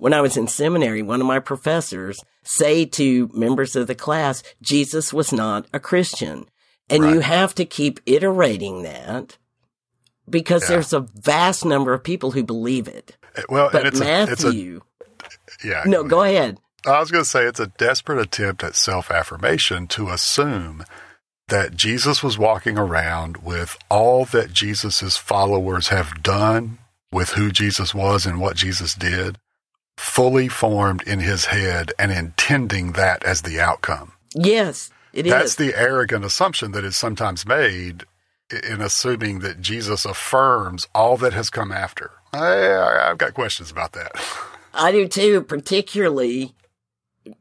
[0.00, 4.42] when I was in seminary one of my professors say to members of the class,
[4.62, 6.46] Jesus was not a Christian.
[6.88, 9.38] And you have to keep iterating that
[10.28, 10.68] because Yeah.
[10.68, 13.16] there's a vast number of people who believe it.
[13.36, 15.82] Eh, well, But and it's Matthew, a, it's a yeah.
[15.86, 16.58] no, go ahead.
[16.86, 20.84] I was going to say it's a desperate attempt at self affirmation to assume
[21.48, 26.78] that Jesus was walking around with all that Jesus' followers have done
[27.12, 29.36] with who Jesus was and what Jesus did,
[30.00, 34.12] fully formed in his head and intending that as the outcome.
[34.34, 35.32] Yes, it is.
[35.32, 38.04] That's the arrogant assumption that is sometimes made
[38.50, 42.12] in assuming that Jesus affirms all that has come after.
[42.32, 44.12] I, I've got questions about that.
[44.74, 46.54] I do too, particularly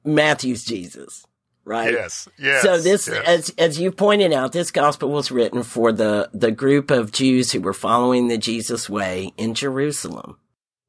[0.03, 1.25] Matthew's Jesus,
[1.63, 1.93] right?
[1.93, 2.61] yes, yes.
[2.61, 3.23] so this, yes.
[3.25, 7.51] as as you pointed out, this gospel was written for the the group of Jews
[7.51, 10.37] who were following the Jesus way in Jerusalem.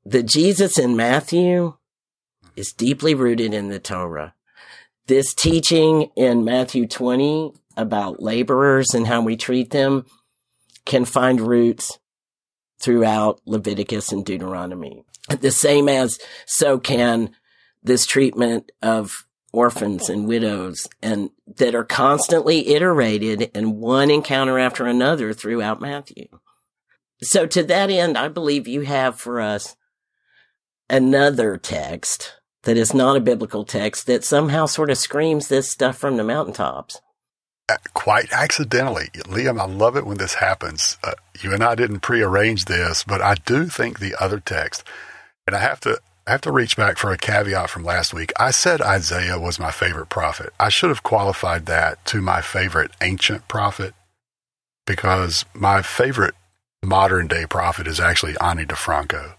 [0.04, 1.74] The Jesus in Matthew
[2.56, 4.34] is deeply rooted in the Torah.
[5.06, 10.06] This teaching in Matthew 20 about laborers and how we treat them
[10.86, 11.98] can find roots
[12.80, 15.04] throughout Leviticus and Deuteronomy.
[15.28, 17.30] The same as so can
[17.82, 24.86] this treatment of orphans and widows and that are constantly iterated in one encounter after
[24.86, 26.26] another throughout Matthew.
[27.22, 29.76] So to that end, I believe you have for us
[30.90, 32.34] another text
[32.64, 36.24] that is not a biblical text that somehow sort of screams this stuff from the
[36.24, 37.00] mountaintops.
[37.68, 39.08] uh, quite accidentally.
[39.26, 40.98] Liam, I love it when this happens.
[41.04, 44.84] Uh, you and I didn't prearrange this, but I do think the other text,
[45.46, 48.32] and I have to I have to reach back for a caveat from last week.
[48.38, 50.52] I said Isaiah was my favorite prophet.
[50.60, 53.94] I should have qualified that to my favorite ancient prophet
[54.86, 56.34] because my favorite
[56.84, 59.34] modern day prophet is actually Ani DiFranco.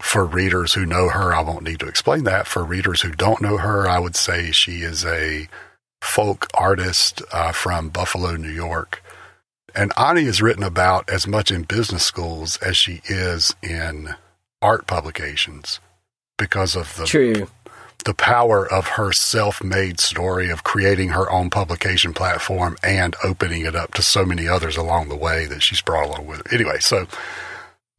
[0.00, 2.46] For readers who know her, I won't need to explain that.
[2.46, 5.48] For readers who don't know her, I would say she is a
[6.00, 9.02] folk artist uh, from Buffalo, New York.
[9.74, 14.14] And Ani is written about as much in business schools as she is in
[14.62, 15.80] art publications
[16.38, 17.48] because of the True.
[18.04, 23.76] the power of her self-made story of creating her own publication platform and opening it
[23.76, 26.54] up to so many others along the way that she's brought along with her.
[26.54, 27.06] Anyway, so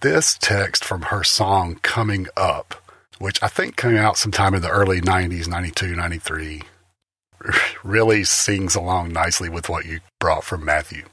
[0.01, 2.73] this text from her song Coming Up,
[3.19, 6.63] which I think came out sometime in the early 90s, 92, 93,
[7.83, 11.03] really sings along nicely with what you brought from Matthew.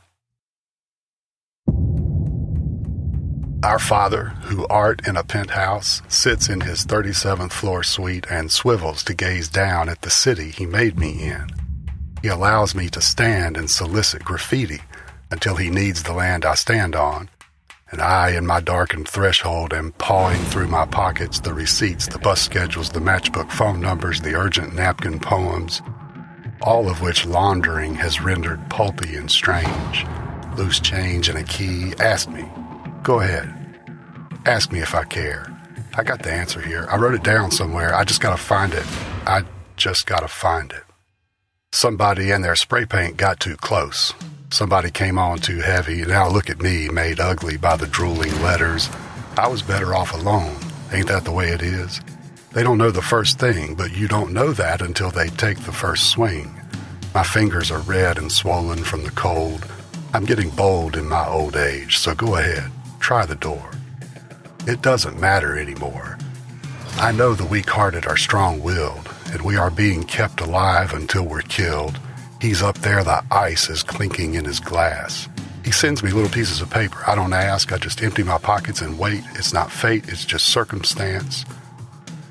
[3.63, 9.03] Our Father, who art in a penthouse, sits in his 37th floor suite and swivels
[9.05, 11.49] to gaze down at the city he made me in.
[12.23, 14.81] He allows me to stand and solicit graffiti
[15.31, 17.29] until he needs the land I stand on.
[17.91, 22.43] And I, in my darkened threshold, am pawing through my pockets the receipts, the bus
[22.43, 25.81] schedules, the matchbook phone numbers, the urgent napkin poems,
[26.63, 30.07] all of which laundering has rendered pulpy and strange.
[30.57, 31.95] Loose change and a key.
[31.99, 32.45] Ask me.
[33.03, 33.55] Go ahead.
[34.45, 35.55] Ask me if I care.
[35.95, 36.87] I got the answer here.
[36.91, 37.95] I wrote it down somewhere.
[37.95, 38.85] I just gotta find it.
[39.27, 39.45] I
[39.77, 40.83] just gotta find it.
[41.73, 44.13] Somebody and their spray paint got too close.
[44.51, 46.05] Somebody came on too heavy.
[46.07, 48.89] Now look at me, made ugly by the drooling letters.
[49.37, 50.57] I was better off alone.
[50.91, 52.01] Ain't that the way it is?
[52.53, 55.73] They don't know the first thing, but you don't know that until they take the
[55.73, 56.59] first swing.
[57.15, 59.67] My fingers are red and swollen from the cold.
[60.15, 62.71] I'm getting bold in my old age, so go ahead,
[63.01, 63.71] try the door.
[64.67, 66.17] It doesn't matter anymore.
[66.97, 71.27] I know the weak hearted are strong willed, and we are being kept alive until
[71.27, 72.01] we're killed.
[72.41, 75.29] He's up there, the ice is clinking in his glass.
[75.65, 77.03] He sends me little pieces of paper.
[77.05, 79.25] I don't ask, I just empty my pockets and wait.
[79.35, 81.45] It's not fate, it's just circumstance.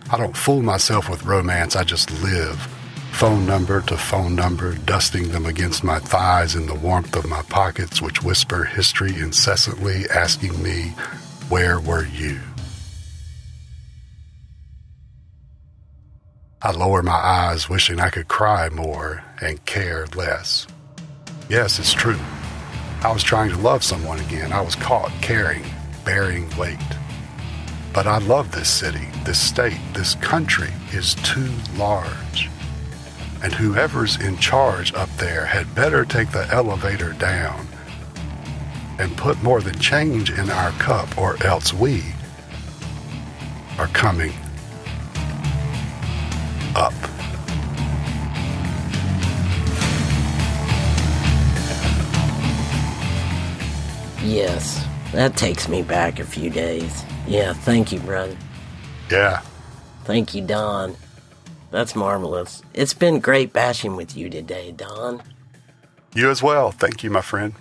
[0.10, 2.56] I don't fool myself with romance, I just live.
[3.12, 7.42] Phone number to phone number, dusting them against my thighs in the warmth of my
[7.42, 10.94] pockets, which whisper history incessantly, asking me,
[11.50, 12.40] Where were you?
[16.60, 20.66] I lower my eyes, wishing I could cry more and care less.
[21.50, 22.20] Yes, it's true.
[23.04, 24.52] I was trying to love someone again.
[24.52, 25.64] I was caught caring,
[26.04, 26.80] bearing weight.
[27.94, 32.50] But I love this city, this state, this country is too large.
[33.44, 37.68] And whoever's in charge up there had better take the elevator down
[38.98, 42.04] and put more than change in our cup, or else we
[43.78, 44.34] are coming
[54.28, 57.06] Yes, that takes me back a few days.
[57.28, 58.36] Yeah, thank you, brother.
[59.10, 59.42] Yeah.
[60.04, 60.98] Thank you, Don.
[61.72, 62.62] That's marvelous.
[62.74, 65.24] It's been great bashing with you today, Don.
[66.14, 66.72] You as well.
[66.72, 67.54] Thank you, my friend.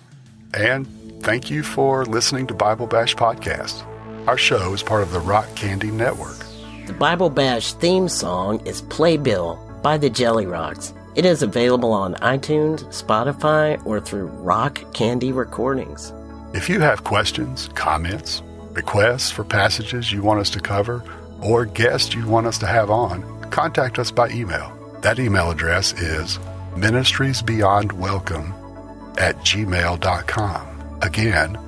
[0.55, 0.89] And
[1.23, 3.87] thank you for listening to Bible Bash Podcast.
[4.27, 6.45] Our show is part of the Rock Candy Network.
[6.87, 10.95] The Bible Bash theme song is Playbill by the Jelly Rocks.
[11.14, 16.12] It is available on iTunes, Spotify, or through Rock Candy Recordings.
[16.57, 21.05] If you have questions, comments, requests for passages you want us to cover,
[21.43, 24.73] or guests you want us to have on, contact us by email.
[25.03, 26.39] That email address is
[26.73, 30.99] ministriesbeyondwelcome at gmail.com.
[31.03, 31.59] Again,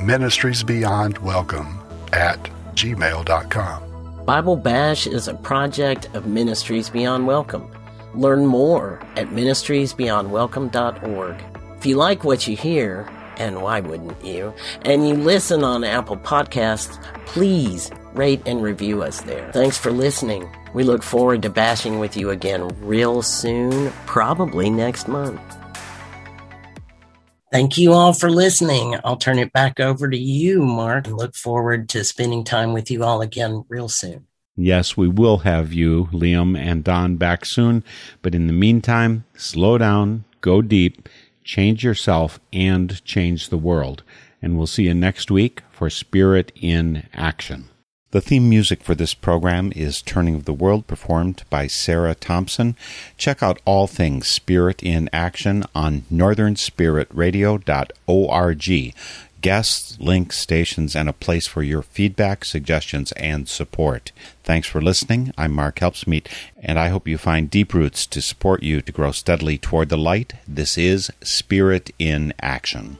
[0.00, 2.38] ministriesbeyondwelcome at
[2.74, 4.24] gmail.com.
[4.26, 7.70] Bible Bash is a project of Ministries Beyond Welcome.
[8.14, 11.42] Learn more at ministriesbeyondwelcome.org.
[11.78, 13.08] If you like what you hear,
[13.38, 19.20] and why wouldn't you, and you listen on Apple Podcasts, please rate and review us
[19.22, 19.50] there.
[19.52, 20.48] Thanks for listening.
[20.74, 25.40] We look forward to bashing with you again real soon, probably next month.
[27.52, 28.96] Thank you all for listening.
[29.04, 32.90] I'll turn it back over to you, Mark, and look forward to spending time with
[32.90, 34.26] you all again real soon.
[34.56, 37.84] Yes, we will have you, Liam and Don, back soon.
[38.20, 41.08] But in the meantime, slow down, go deep,
[41.46, 44.02] change yourself, and change the world.
[44.42, 47.70] And we'll see you next week for Spirit in Action.
[48.10, 52.76] The theme music for this program is Turning of the World, performed by Sarah Thompson.
[53.18, 58.94] Check out all things Spirit in Action on northernspiritradio.org.
[59.42, 64.10] Guests, links, stations, and a place for your feedback, suggestions, and support.
[64.42, 65.32] Thanks for listening.
[65.38, 66.26] I'm Mark Helpsmeet,
[66.60, 69.98] and I hope you find deep roots to support you to grow steadily toward the
[69.98, 70.34] light.
[70.48, 72.98] This is Spirit in Action.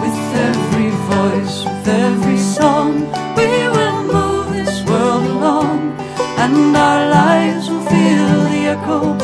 [0.00, 3.00] With every voice, with every song,
[3.36, 5.98] we will move this world along,
[6.38, 9.18] and our lives will feel the echo